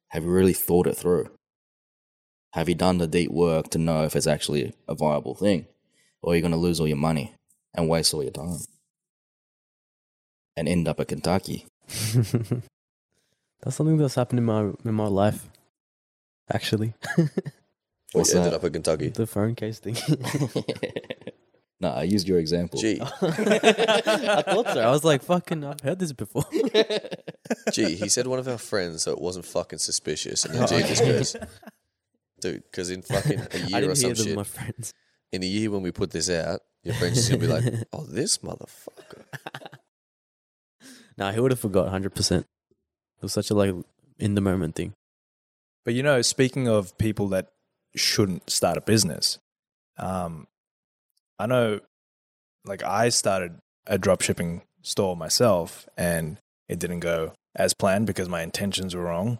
have 0.08 0.24
you 0.24 0.30
really 0.30 0.54
thought 0.54 0.86
it 0.86 0.96
through? 0.96 1.28
Have 2.54 2.68
you 2.68 2.74
done 2.74 2.96
the 2.98 3.06
deep 3.06 3.30
work 3.30 3.68
to 3.70 3.78
know 3.78 4.04
if 4.04 4.16
it's 4.16 4.26
actually 4.26 4.72
a 4.88 4.94
viable 4.94 5.34
thing? 5.34 5.66
Or 6.22 6.32
you're 6.32 6.36
you 6.36 6.42
going 6.42 6.52
to 6.52 6.58
lose 6.58 6.80
all 6.80 6.88
your 6.88 6.96
money 6.96 7.34
and 7.74 7.88
waste 7.88 8.14
all 8.14 8.22
your 8.22 8.32
time? 8.32 8.56
And 10.56 10.66
end 10.66 10.88
up 10.88 11.00
at 11.00 11.08
Kentucky. 11.08 11.66
that's 11.88 13.76
something 13.76 13.98
that's 13.98 14.14
happened 14.14 14.38
in 14.38 14.44
my 14.44 14.70
in 14.84 14.94
my 14.94 15.06
life, 15.08 15.48
actually. 16.50 16.94
We 18.14 18.18
What's 18.18 18.34
ended 18.34 18.52
that? 18.52 18.56
up 18.56 18.64
at 18.64 18.74
Kentucky. 18.74 19.08
the 19.08 19.26
phone 19.26 19.54
case 19.54 19.78
thing. 19.78 19.96
no, 21.82 21.90
I 21.90 22.04
used 22.04 22.28
your 22.28 22.38
example. 22.38 22.80
Gee, 22.80 23.00
I 23.02 23.06
thought 23.06 24.66
so. 24.72 24.80
I 24.80 24.90
was 24.90 25.02
like, 25.02 25.24
fucking, 25.24 25.64
I've 25.64 25.80
heard 25.80 25.98
this 25.98 26.12
before. 26.12 26.44
gee, 27.72 27.96
he 27.96 28.08
said 28.08 28.28
one 28.28 28.38
of 28.38 28.46
our 28.46 28.56
friends, 28.56 29.02
so 29.02 29.10
it 29.10 29.20
wasn't 29.20 29.44
fucking 29.46 29.80
suspicious. 29.80 30.44
And 30.44 30.54
then 30.54 30.68
G 30.68 30.78
just 30.86 31.02
goes, 31.02 31.36
dude, 32.40 32.62
because 32.70 32.88
in 32.90 33.02
fucking 33.02 33.40
a 33.40 33.44
I 33.54 33.56
year 33.56 33.78
or 33.78 33.80
didn't 33.80 33.96
some 33.96 34.08
hear 34.10 34.14
them, 34.14 34.26
shit, 34.26 34.36
my 34.36 34.44
friends. 34.44 34.94
in 35.32 35.42
a 35.42 35.46
year 35.46 35.72
when 35.72 35.82
we 35.82 35.90
put 35.90 36.12
this 36.12 36.30
out, 36.30 36.60
your 36.84 36.94
friend's 36.94 37.16
just 37.16 37.30
gonna 37.30 37.40
be 37.40 37.48
like, 37.48 37.64
oh, 37.92 38.04
this 38.04 38.38
motherfucker. 38.38 39.24
Nah, 41.18 41.32
he 41.32 41.40
would 41.40 41.50
have 41.50 41.60
forgot 41.60 41.92
100%. 41.92 42.38
It 42.38 42.46
was 43.20 43.32
such 43.32 43.50
a 43.50 43.54
like 43.54 43.74
in 44.20 44.36
the 44.36 44.40
moment 44.40 44.76
thing. 44.76 44.94
But 45.84 45.94
you 45.94 46.04
know, 46.04 46.22
speaking 46.22 46.68
of 46.68 46.96
people 46.96 47.26
that 47.30 47.48
shouldn't 47.96 48.50
start 48.50 48.76
a 48.76 48.80
business, 48.80 49.40
um, 49.98 50.46
I 51.38 51.46
know, 51.46 51.80
like 52.64 52.82
I 52.82 53.08
started 53.08 53.58
a 53.86 53.98
dropshipping 53.98 54.62
store 54.82 55.16
myself, 55.16 55.88
and 55.96 56.38
it 56.68 56.78
didn't 56.78 57.00
go 57.00 57.32
as 57.54 57.74
planned 57.74 58.06
because 58.06 58.28
my 58.28 58.42
intentions 58.42 58.94
were 58.94 59.02
wrong. 59.02 59.38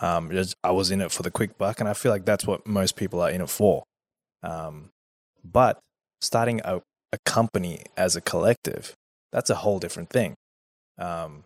Um, 0.00 0.30
just, 0.30 0.54
I 0.62 0.72
was 0.72 0.90
in 0.90 1.00
it 1.00 1.12
for 1.12 1.22
the 1.22 1.30
quick 1.30 1.56
buck, 1.56 1.80
and 1.80 1.88
I 1.88 1.94
feel 1.94 2.12
like 2.12 2.24
that's 2.24 2.46
what 2.46 2.66
most 2.66 2.96
people 2.96 3.20
are 3.20 3.30
in 3.30 3.40
it 3.40 3.50
for. 3.50 3.84
Um, 4.42 4.90
but 5.44 5.78
starting 6.20 6.60
a, 6.64 6.82
a 7.12 7.18
company 7.24 7.84
as 7.96 8.16
a 8.16 8.20
collective, 8.20 8.94
that's 9.32 9.50
a 9.50 9.56
whole 9.56 9.78
different 9.78 10.10
thing. 10.10 10.34
Um, 10.98 11.44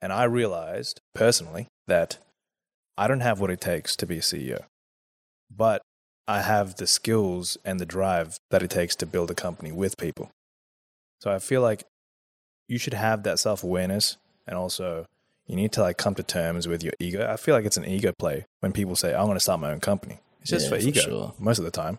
and 0.00 0.12
I 0.12 0.24
realized 0.24 1.00
personally 1.14 1.66
that 1.86 2.18
I 2.96 3.08
don't 3.08 3.20
have 3.20 3.40
what 3.40 3.50
it 3.50 3.60
takes 3.60 3.96
to 3.96 4.06
be 4.06 4.18
a 4.18 4.20
CEO, 4.20 4.64
but 5.50 5.82
I 6.26 6.40
have 6.42 6.76
the 6.76 6.86
skills 6.86 7.56
and 7.64 7.78
the 7.78 7.86
drive 7.86 8.38
that 8.50 8.62
it 8.62 8.70
takes 8.70 8.96
to 8.96 9.06
build 9.06 9.30
a 9.30 9.34
company 9.34 9.72
with 9.72 9.96
people. 9.98 10.30
So 11.20 11.30
I 11.30 11.38
feel 11.38 11.60
like 11.60 11.84
you 12.68 12.78
should 12.78 12.94
have 12.94 13.22
that 13.24 13.38
self 13.38 13.62
awareness 13.62 14.16
and 14.46 14.56
also 14.56 15.06
you 15.46 15.56
need 15.56 15.72
to 15.72 15.82
like 15.82 15.98
come 15.98 16.14
to 16.14 16.22
terms 16.22 16.66
with 16.66 16.82
your 16.82 16.94
ego. 16.98 17.30
I 17.30 17.36
feel 17.36 17.54
like 17.54 17.66
it's 17.66 17.76
an 17.76 17.84
ego 17.84 18.12
play 18.18 18.46
when 18.60 18.72
people 18.72 18.96
say, 18.96 19.14
I'm 19.14 19.26
going 19.26 19.36
to 19.36 19.40
start 19.40 19.60
my 19.60 19.70
own 19.72 19.80
company. 19.80 20.18
It's 20.40 20.50
just 20.50 20.64
Yeah, 20.70 20.76
for 20.76 20.80
for 20.82 20.88
ego 20.88 21.00
sure. 21.00 21.34
most 21.38 21.58
of 21.58 21.64
the 21.66 21.70
time. 21.70 21.98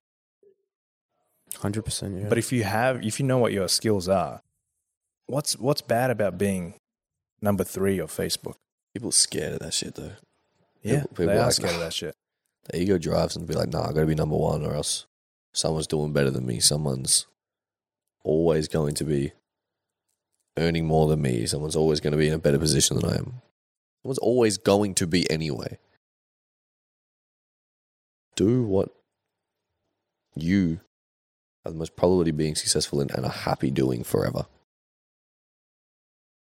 Hundred 1.60 1.84
percent. 1.86 2.20
Yeah. 2.22 2.30
But 2.30 2.38
if 2.38 2.52
you 2.52 2.64
have, 2.64 3.04
if 3.06 3.20
you 3.20 3.26
know 3.26 3.38
what 3.38 3.54
your 3.54 3.68
skills 3.70 4.10
are, 4.10 4.42
what's 5.28 5.58
what's 5.58 5.82
bad 5.82 6.10
about 6.12 6.38
being 6.38 6.74
number 7.42 7.64
three 7.64 8.00
of 8.00 8.12
Facebook? 8.12 8.56
People 8.94 9.12
scared 9.12 9.54
of 9.54 9.60
that 9.60 9.74
shit 9.74 9.96
though. 9.96 10.12
Yeah, 10.82 11.02
People- 11.02 11.10
people 11.10 11.26
they 11.28 11.38
are 11.38 11.44
like- 11.46 11.54
scared 11.54 11.74
of 11.76 11.80
that 11.82 11.94
shit. 11.94 12.16
The 12.66 12.82
ego 12.82 12.98
drives 12.98 13.34
to 13.34 13.40
be 13.40 13.54
like, 13.54 13.70
nah, 13.70 13.90
I 13.90 13.94
gotta 13.94 14.06
be 14.06 14.16
number 14.16 14.36
one 14.36 14.66
or 14.66 14.74
else 14.74 15.06
someone's 15.54 15.88
doing 15.88 16.14
better 16.14 16.32
than 16.32 16.46
me. 16.46 16.60
Someone's 16.60 17.28
always 18.24 18.68
going 18.68 18.96
to 18.96 19.04
be 19.04 19.32
earning 20.58 20.86
more 20.86 21.08
than 21.08 21.22
me. 21.22 21.46
Someone's 21.46 21.76
always 21.76 22.00
going 22.00 22.12
to 22.12 22.18
be 22.18 22.28
in 22.28 22.34
a 22.34 22.40
better 22.40 22.60
position 22.60 22.98
than 22.98 23.10
I 23.10 23.16
am. 23.16 23.42
Someone's 24.02 24.18
always 24.20 24.58
going 24.58 24.96
to 24.96 25.08
be 25.08 25.30
anyway. 25.30 25.78
Do 28.36 28.64
what 28.64 28.90
you 30.36 30.82
are 31.66 31.72
the 31.72 31.78
most 31.78 31.96
probability 31.96 32.32
being 32.32 32.56
successful 32.56 33.02
in 33.02 33.10
and 33.12 33.26
are 33.26 33.32
happy 33.32 33.72
doing 33.72 34.04
forever. 34.04 34.46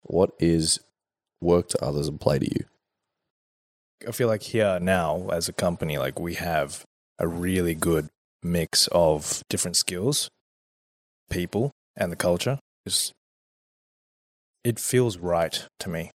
What 0.02 0.30
is 0.38 0.80
work 1.40 1.68
to 1.70 1.84
others 1.84 2.08
and 2.08 2.20
play 2.20 2.38
to 2.38 2.46
you? 2.46 2.64
I 4.06 4.12
feel 4.12 4.28
like 4.28 4.42
here 4.42 4.78
now 4.80 5.28
as 5.32 5.48
a 5.48 5.52
company, 5.52 5.98
like 5.98 6.18
we 6.18 6.34
have 6.34 6.84
a 7.18 7.26
really 7.26 7.74
good 7.74 8.08
mix 8.42 8.88
of 8.92 9.42
different 9.48 9.76
skills, 9.76 10.28
people, 11.30 11.72
and 11.96 12.10
the 12.12 12.16
culture. 12.16 12.58
It 14.64 14.78
feels 14.78 15.18
right 15.18 15.66
to 15.80 15.88
me. 15.88 16.10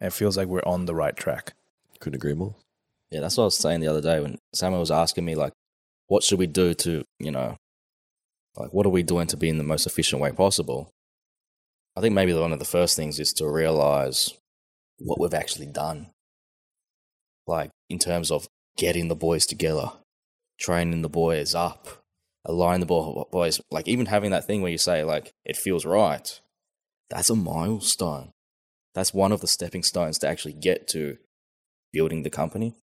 It 0.00 0.12
feels 0.12 0.36
like 0.36 0.48
we're 0.48 0.62
on 0.64 0.86
the 0.86 0.94
right 0.94 1.16
track. 1.16 1.52
Couldn't 2.00 2.16
agree 2.16 2.34
more. 2.34 2.54
Yeah, 3.10 3.20
that's 3.20 3.36
what 3.36 3.44
I 3.44 3.46
was 3.46 3.56
saying 3.56 3.80
the 3.80 3.88
other 3.88 4.00
day 4.00 4.20
when 4.20 4.38
Samuel 4.54 4.80
was 4.80 4.90
asking 4.90 5.24
me, 5.24 5.34
like, 5.34 5.52
what 6.06 6.22
should 6.22 6.38
we 6.38 6.46
do 6.46 6.74
to, 6.74 7.04
you 7.18 7.30
know, 7.30 7.56
like, 8.56 8.72
what 8.72 8.86
are 8.86 8.90
we 8.90 9.02
doing 9.02 9.26
to 9.28 9.36
be 9.36 9.48
in 9.48 9.58
the 9.58 9.64
most 9.64 9.86
efficient 9.86 10.22
way 10.22 10.32
possible? 10.32 10.90
I 11.96 12.00
think 12.00 12.14
maybe 12.14 12.32
one 12.32 12.52
of 12.52 12.58
the 12.58 12.64
first 12.64 12.96
things 12.96 13.20
is 13.20 13.32
to 13.34 13.48
realize 13.48 14.32
what 14.98 15.20
we've 15.20 15.34
actually 15.34 15.66
done. 15.66 16.10
Like, 17.50 17.70
in 17.88 17.98
terms 17.98 18.30
of 18.30 18.46
getting 18.76 19.08
the 19.08 19.16
boys 19.16 19.44
together, 19.44 19.90
training 20.60 21.02
the 21.02 21.08
boys 21.08 21.52
up, 21.52 21.88
aligning 22.44 22.86
the 22.86 23.26
boys, 23.32 23.60
like, 23.72 23.88
even 23.88 24.06
having 24.06 24.30
that 24.30 24.46
thing 24.46 24.62
where 24.62 24.70
you 24.70 24.78
say, 24.78 25.02
like, 25.02 25.32
it 25.44 25.56
feels 25.56 25.84
right. 25.84 26.40
That's 27.10 27.28
a 27.28 27.34
milestone. 27.34 28.30
That's 28.94 29.12
one 29.12 29.32
of 29.32 29.40
the 29.40 29.48
stepping 29.48 29.82
stones 29.82 30.16
to 30.18 30.28
actually 30.28 30.52
get 30.52 30.86
to 30.88 31.18
building 31.92 32.22
the 32.22 32.30
company. 32.30 32.76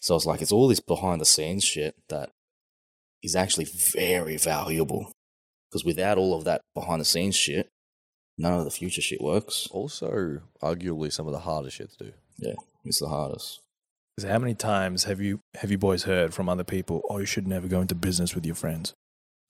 So 0.00 0.14
it's 0.14 0.24
like 0.24 0.40
it's 0.40 0.52
all 0.52 0.68
this 0.68 0.78
behind 0.78 1.20
the 1.20 1.24
scenes 1.24 1.64
shit 1.64 1.96
that 2.08 2.30
is 3.24 3.34
actually 3.34 3.66
very 3.92 4.36
valuable. 4.36 5.10
Because 5.68 5.84
without 5.84 6.16
all 6.16 6.32
of 6.32 6.44
that 6.44 6.60
behind 6.76 7.00
the 7.00 7.04
scenes 7.04 7.34
shit, 7.34 7.68
none 8.38 8.52
of 8.52 8.64
the 8.64 8.70
future 8.70 9.00
shit 9.00 9.20
works. 9.20 9.66
Also, 9.72 10.42
arguably 10.62 11.12
some 11.12 11.26
of 11.26 11.32
the 11.32 11.40
hardest 11.40 11.78
shit 11.78 11.90
to 11.98 12.04
do. 12.04 12.12
Yeah, 12.38 12.54
it's 12.84 13.00
the 13.00 13.08
hardest. 13.08 13.60
how 14.22 14.38
many 14.38 14.54
times 14.54 15.04
have 15.04 15.20
you 15.20 15.40
have 15.56 15.70
you 15.70 15.78
boys 15.78 16.04
heard 16.04 16.34
from 16.34 16.48
other 16.48 16.64
people, 16.64 17.02
"Oh, 17.08 17.18
you 17.18 17.26
should 17.26 17.48
never 17.48 17.66
go 17.68 17.80
into 17.80 17.94
business 17.94 18.34
with 18.34 18.46
your 18.46 18.54
friends"? 18.54 18.94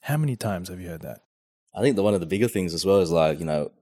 How 0.03 0.16
many 0.16 0.37
times 0.37 0.68
have 0.68 0.81
you 0.81 0.88
heard 0.88 1.03
that? 1.03 1.20
I 1.75 1.81
think 1.81 1.97
that 1.97 2.03
one 2.03 2.14
of 2.14 2.20
the 2.20 2.27
bigger 2.27 2.49
things 2.49 2.73
as 2.73 2.85
well 2.85 3.01
is 3.01 3.11
like, 3.11 3.40
you 3.40 3.44
know, 3.44 3.73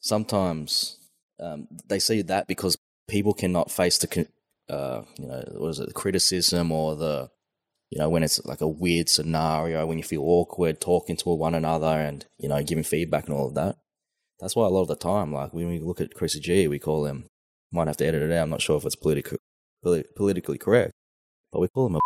sometimes 0.00 0.98
um, 1.40 1.68
they 1.86 1.98
see 1.98 2.22
that 2.22 2.48
because 2.48 2.76
people 3.08 3.34
cannot 3.34 3.70
face 3.70 3.98
the, 3.98 4.26
uh, 4.68 5.02
you 5.18 5.26
know, 5.26 5.44
what 5.56 5.68
is 5.68 5.80
it, 5.80 5.88
the 5.88 5.94
criticism 5.94 6.72
or 6.72 6.96
the, 6.96 7.30
you 7.90 7.98
know, 7.98 8.08
when 8.08 8.22
it's 8.22 8.44
like 8.44 8.60
a 8.60 8.68
weird 8.68 9.08
scenario, 9.08 9.86
when 9.86 9.98
you 9.98 10.04
feel 10.04 10.22
awkward 10.22 10.80
talking 10.80 11.16
to 11.16 11.28
one 11.28 11.54
another 11.54 11.86
and, 11.86 12.26
you 12.38 12.48
know, 12.48 12.62
giving 12.62 12.84
feedback 12.84 13.26
and 13.26 13.34
all 13.34 13.48
of 13.48 13.54
that. 13.54 13.76
That's 14.40 14.56
why 14.56 14.66
a 14.66 14.70
lot 14.70 14.82
of 14.82 14.88
the 14.88 14.96
time, 14.96 15.32
like 15.32 15.54
when 15.54 15.68
we 15.68 15.78
look 15.78 16.00
at 16.00 16.14
Chrissy 16.14 16.40
G, 16.40 16.66
we 16.66 16.78
call 16.78 17.06
him, 17.06 17.26
might 17.72 17.86
have 17.86 17.96
to 17.98 18.06
edit 18.06 18.22
it 18.22 18.32
out. 18.32 18.42
I'm 18.42 18.50
not 18.50 18.62
sure 18.62 18.76
if 18.76 18.84
it's 18.84 18.96
political, 18.96 19.38
polit- 19.82 20.14
politically 20.16 20.58
correct, 20.58 20.92
but 21.52 21.60
we 21.60 21.68
call 21.68 21.86
him 21.86 21.96
a, 21.96 22.00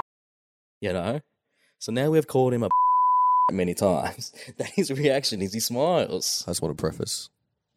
you 0.80 0.92
know? 0.92 1.20
So 1.78 1.92
now 1.92 2.10
we've 2.10 2.26
called 2.26 2.54
him 2.54 2.62
a 2.62 2.68
many 3.52 3.74
times 3.74 4.32
that 4.58 4.70
his 4.70 4.90
reaction 4.90 5.42
is 5.42 5.52
he 5.52 5.60
smiles. 5.60 6.44
I 6.46 6.50
just 6.50 6.62
want 6.62 6.76
to 6.76 6.80
preface. 6.80 7.28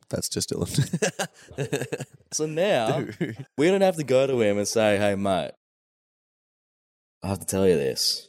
That's 0.09 0.27
just 0.29 0.49
Dylan. 0.49 2.07
So 2.31 2.45
now 2.45 3.01
Dude. 3.01 3.45
we 3.57 3.67
don't 3.67 3.81
have 3.81 3.95
to 3.97 4.03
go 4.03 4.25
to 4.27 4.41
him 4.41 4.57
and 4.57 4.67
say, 4.67 4.97
"Hey, 4.97 5.15
mate, 5.15 5.51
I 7.23 7.27
have 7.27 7.39
to 7.39 7.45
tell 7.45 7.67
you 7.67 7.75
this." 7.75 8.27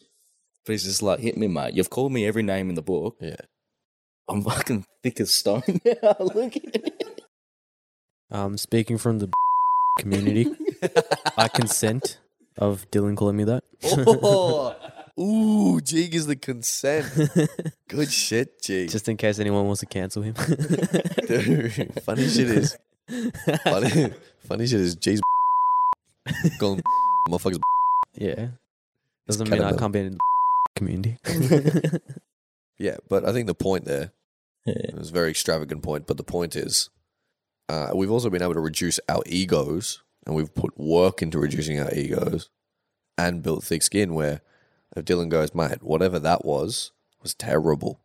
But 0.64 0.72
he's 0.72 0.84
just 0.84 1.02
like, 1.02 1.20
"Hit 1.20 1.36
me, 1.36 1.48
mate. 1.48 1.74
You've 1.74 1.90
called 1.90 2.12
me 2.12 2.26
every 2.26 2.42
name 2.42 2.68
in 2.68 2.74
the 2.74 2.82
book. 2.82 3.16
Yeah. 3.20 3.36
I'm 4.28 4.42
fucking 4.42 4.84
thick 5.02 5.20
as 5.20 5.32
stone 5.32 5.62
now. 5.84 6.16
Look 6.20 6.56
at 6.56 6.76
it." 6.76 7.09
Um, 8.30 8.56
speaking 8.56 8.98
from 8.98 9.18
the 9.18 9.30
community, 9.98 10.46
I 11.36 11.48
consent 11.54 12.18
of 12.58 12.90
Dylan 12.90 13.16
calling 13.16 13.36
me 13.36 13.44
that. 13.44 13.64
Oh, 13.84 14.74
ooh, 15.20 15.80
Jig 15.80 16.14
is 16.14 16.26
the 16.26 16.36
consent. 16.36 17.06
Good 17.88 18.10
shit, 18.12 18.62
Jig. 18.62 18.90
Just 18.90 19.08
in 19.08 19.16
case 19.16 19.38
anyone 19.38 19.66
wants 19.66 19.80
to 19.80 19.86
cancel 19.86 20.22
him. 20.22 20.34
Dude, 21.26 22.00
funny 22.02 22.28
shit 22.28 22.48
is 22.50 22.76
funny. 23.64 24.12
funny 24.46 24.66
shit 24.66 24.80
is 24.80 24.94
Jig's 24.96 25.20
going 26.58 26.82
motherfuckers. 27.28 27.58
yeah. 28.14 28.48
Doesn't 29.26 29.48
mean 29.48 29.62
I 29.62 29.72
can't 29.76 29.92
be 29.92 30.00
in 30.00 30.12
the 30.12 30.18
community. 30.76 31.18
Yeah, 32.78 32.96
but 33.08 33.28
I 33.28 33.32
think 33.32 33.46
the 33.46 33.54
point 33.54 33.84
there 33.84 34.10
Yeah. 34.64 34.74
it 34.88 34.94
was 34.98 35.10
a 35.10 35.12
very 35.12 35.30
extravagant 35.30 35.82
point. 35.82 36.06
But 36.06 36.16
the 36.16 36.24
point 36.24 36.56
is, 36.56 36.88
uh, 37.70 37.90
we've 37.94 38.10
also 38.10 38.30
been 38.30 38.42
able 38.42 38.54
to 38.54 38.60
reduce 38.60 38.98
our 39.08 39.22
egos, 39.26 40.02
and 40.26 40.34
we've 40.34 40.54
put 40.54 40.76
work 40.76 41.22
into 41.22 41.38
reducing 41.38 41.78
our 41.78 41.92
egos, 41.94 42.50
and 43.16 43.42
built 43.42 43.62
thick 43.62 43.82
skin. 43.82 44.14
Where 44.14 44.40
if 44.96 45.04
Dylan 45.04 45.28
goes, 45.28 45.54
mate, 45.54 45.82
whatever 45.82 46.18
that 46.18 46.44
was 46.44 46.90
was 47.22 47.34
terrible, 47.34 48.00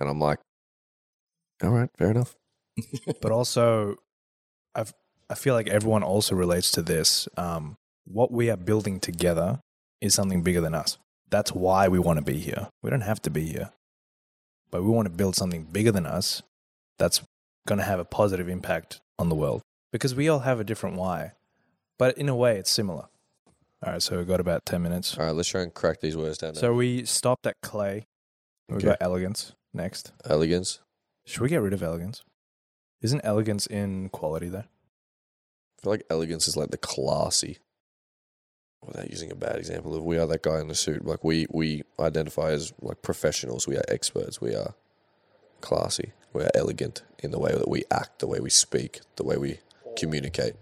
and 0.00 0.08
I'm 0.08 0.18
like, 0.18 0.40
all 1.62 1.70
right, 1.70 1.90
fair 1.96 2.10
enough. 2.10 2.34
but 3.20 3.32
also 3.32 3.96
I've, 4.74 4.94
i 5.28 5.34
feel 5.34 5.54
like 5.54 5.68
everyone 5.68 6.02
also 6.02 6.34
relates 6.34 6.70
to 6.72 6.82
this 6.82 7.28
um, 7.36 7.76
what 8.04 8.32
we 8.32 8.50
are 8.50 8.56
building 8.56 8.98
together 8.98 9.60
is 10.00 10.14
something 10.14 10.42
bigger 10.42 10.60
than 10.60 10.74
us 10.74 10.98
that's 11.30 11.52
why 11.52 11.88
we 11.88 11.98
want 11.98 12.18
to 12.18 12.24
be 12.24 12.38
here 12.38 12.68
we 12.82 12.90
don't 12.90 13.02
have 13.02 13.20
to 13.22 13.30
be 13.30 13.46
here 13.46 13.70
but 14.70 14.82
we 14.82 14.90
want 14.90 15.06
to 15.06 15.12
build 15.12 15.36
something 15.36 15.64
bigger 15.64 15.92
than 15.92 16.06
us 16.06 16.42
that's 16.98 17.22
going 17.66 17.78
to 17.78 17.84
have 17.84 17.98
a 18.00 18.04
positive 18.04 18.48
impact 18.48 19.00
on 19.18 19.28
the 19.28 19.34
world 19.34 19.62
because 19.92 20.14
we 20.14 20.28
all 20.28 20.40
have 20.40 20.58
a 20.60 20.64
different 20.64 20.96
why 20.96 21.32
but 21.98 22.16
in 22.18 22.28
a 22.28 22.34
way 22.36 22.56
it's 22.58 22.70
similar 22.70 23.06
all 23.84 23.92
right 23.92 24.02
so 24.02 24.16
we've 24.16 24.26
got 24.26 24.40
about 24.40 24.64
10 24.66 24.82
minutes 24.82 25.16
All 25.18 25.26
right, 25.26 25.34
let's 25.34 25.48
try 25.48 25.62
and 25.62 25.72
crack 25.72 26.00
these 26.00 26.16
words 26.16 26.38
down. 26.38 26.54
so 26.54 26.72
we 26.74 27.04
stopped 27.04 27.46
at 27.46 27.56
clay 27.62 28.06
we've 28.68 28.78
Okay. 28.78 28.86
got 28.88 28.98
elegance 29.00 29.52
next 29.72 30.12
elegance. 30.24 30.80
should 31.24 31.42
we 31.42 31.48
get 31.48 31.62
rid 31.62 31.72
of 31.72 31.82
elegance 31.82 32.22
isn't 33.00 33.20
elegance 33.24 33.66
in 33.66 34.08
quality 34.08 34.48
though 34.48 34.64
I 35.78 35.82
feel 35.82 35.92
like 35.92 36.06
elegance 36.10 36.46
is 36.46 36.56
like 36.56 36.70
the 36.70 36.78
classy. 36.78 37.58
Without 38.86 39.10
using 39.10 39.32
a 39.32 39.34
bad 39.34 39.56
example 39.56 39.96
of 39.96 40.04
we 40.04 40.16
are 40.16 40.26
that 40.28 40.42
guy 40.44 40.60
in 40.60 40.68
the 40.68 40.76
suit. 40.76 41.04
Like 41.04 41.24
we 41.24 41.46
we 41.50 41.82
identify 41.98 42.50
as 42.52 42.72
like 42.80 43.02
professionals. 43.02 43.66
We 43.66 43.76
are 43.76 43.82
experts. 43.88 44.40
We 44.40 44.54
are 44.54 44.74
classy. 45.62 46.12
We 46.32 46.42
are 46.42 46.50
elegant 46.54 47.02
in 47.18 47.30
the 47.30 47.38
way 47.38 47.52
that 47.52 47.68
we 47.68 47.84
act, 47.90 48.18
the 48.18 48.26
way 48.26 48.40
we 48.40 48.50
speak, 48.50 49.00
the 49.16 49.24
way 49.24 49.36
we 49.36 49.58
communicate. 49.96 50.54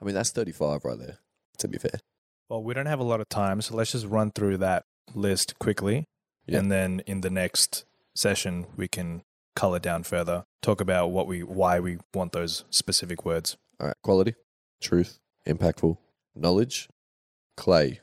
I 0.00 0.04
mean, 0.04 0.14
that's 0.14 0.30
35 0.30 0.84
right 0.84 0.98
there, 0.98 1.18
to 1.58 1.68
be 1.68 1.78
fair. 1.78 2.00
Well, 2.48 2.62
we 2.62 2.74
don't 2.74 2.86
have 2.86 3.00
a 3.00 3.04
lot 3.04 3.20
of 3.20 3.28
time, 3.28 3.62
so 3.62 3.74
let's 3.74 3.92
just 3.92 4.06
run 4.06 4.30
through 4.30 4.58
that 4.58 4.84
list 5.14 5.58
quickly. 5.58 6.04
Yeah. 6.46 6.58
And 6.58 6.70
then 6.70 7.02
in 7.06 7.20
the 7.20 7.30
next 7.30 7.84
session, 8.14 8.66
we 8.76 8.88
can 8.88 9.22
color 9.54 9.78
down 9.78 10.02
further, 10.02 10.44
talk 10.60 10.80
about 10.80 11.08
what 11.08 11.26
we, 11.26 11.42
why 11.42 11.78
we 11.80 11.98
want 12.14 12.32
those 12.32 12.64
specific 12.70 13.24
words. 13.24 13.56
All 13.80 13.88
right, 13.88 13.96
quality, 14.02 14.34
truth, 14.80 15.18
impactful, 15.46 15.96
knowledge, 16.34 16.88
clay, 17.56 18.00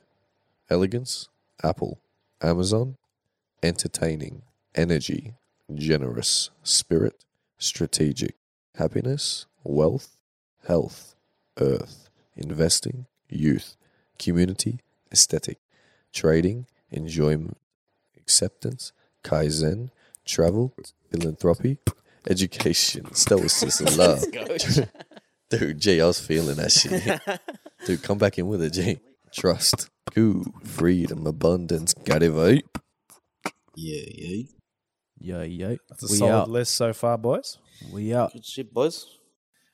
elegance, 0.69 1.29
apple, 1.63 1.99
Amazon, 2.41 2.95
entertaining, 3.61 4.43
energy, 4.75 5.33
generous, 5.75 6.49
spirit, 6.63 7.25
strategic, 7.57 8.35
happiness, 8.75 9.45
wealth, 9.63 10.17
health, 10.67 11.15
earth, 11.59 12.09
investing, 12.35 13.05
youth, 13.29 13.75
community, 14.17 14.79
aesthetic, 15.11 15.59
trading, 16.13 16.65
enjoyment, 16.91 17.57
acceptance, 18.17 18.93
kaizen, 19.23 19.89
travel, 20.25 20.73
philanthropy, 21.11 21.77
education, 22.27 23.13
stoicism, 23.13 23.97
love. 23.97 24.23
Dude, 25.49 25.79
G, 25.79 25.99
I 25.99 26.05
was 26.05 26.19
feeling 26.19 26.55
that 26.57 26.71
shit. 26.71 27.41
Dude, 27.85 28.03
come 28.03 28.17
back 28.17 28.37
in 28.37 28.47
with 28.47 28.61
it, 28.61 28.73
G. 28.73 28.99
Trust, 29.31 29.89
ooh, 30.17 30.45
freedom, 30.63 31.25
abundance, 31.25 31.93
got 31.93 32.23
it 32.23 32.31
right. 32.31 32.65
Yeah, 33.75 34.05
yeah. 34.15 34.43
Yeah, 35.19 35.43
yeah. 35.43 35.75
That's 35.89 36.03
a 36.03 36.11
we 36.11 36.17
solid 36.17 36.41
out. 36.43 36.49
list 36.49 36.75
so 36.75 36.93
far, 36.93 37.17
boys. 37.17 37.57
We 37.91 38.13
out. 38.13 38.33
Good 38.33 38.45
shit, 38.45 38.73
boys. 38.73 39.05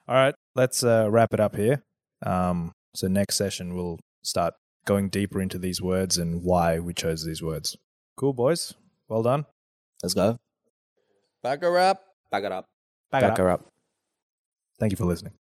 All 0.08 0.16
right, 0.16 0.36
let's 0.56 0.84
uh, 0.84 1.08
wrap 1.10 1.34
it 1.34 1.40
up 1.40 1.56
here. 1.56 1.84
Um, 2.26 2.72
so 2.94 3.08
next 3.08 3.36
session 3.36 3.76
we'll 3.76 4.00
start 4.24 4.54
going 4.86 5.10
deeper 5.10 5.42
into 5.42 5.58
these 5.58 5.82
words 5.82 6.18
and 6.18 6.44
why 6.44 6.80
we 6.80 6.94
chose 6.94 7.26
these 7.26 7.42
words. 7.42 7.76
Cool, 8.16 8.34
boys. 8.34 8.74
Well 9.08 9.24
done. 9.24 9.46
Let's 10.04 10.14
go. 10.14 10.38
Back 11.44 11.62
her 11.62 11.78
up. 11.78 12.02
Back 12.32 12.44
it 12.44 12.52
up. 12.52 12.66
Back, 13.12 13.22
Back 13.22 13.38
her 13.38 13.50
up. 13.50 13.68
Thank 14.80 14.92
you 14.92 14.98
for 14.98 15.06
listening. 15.06 15.34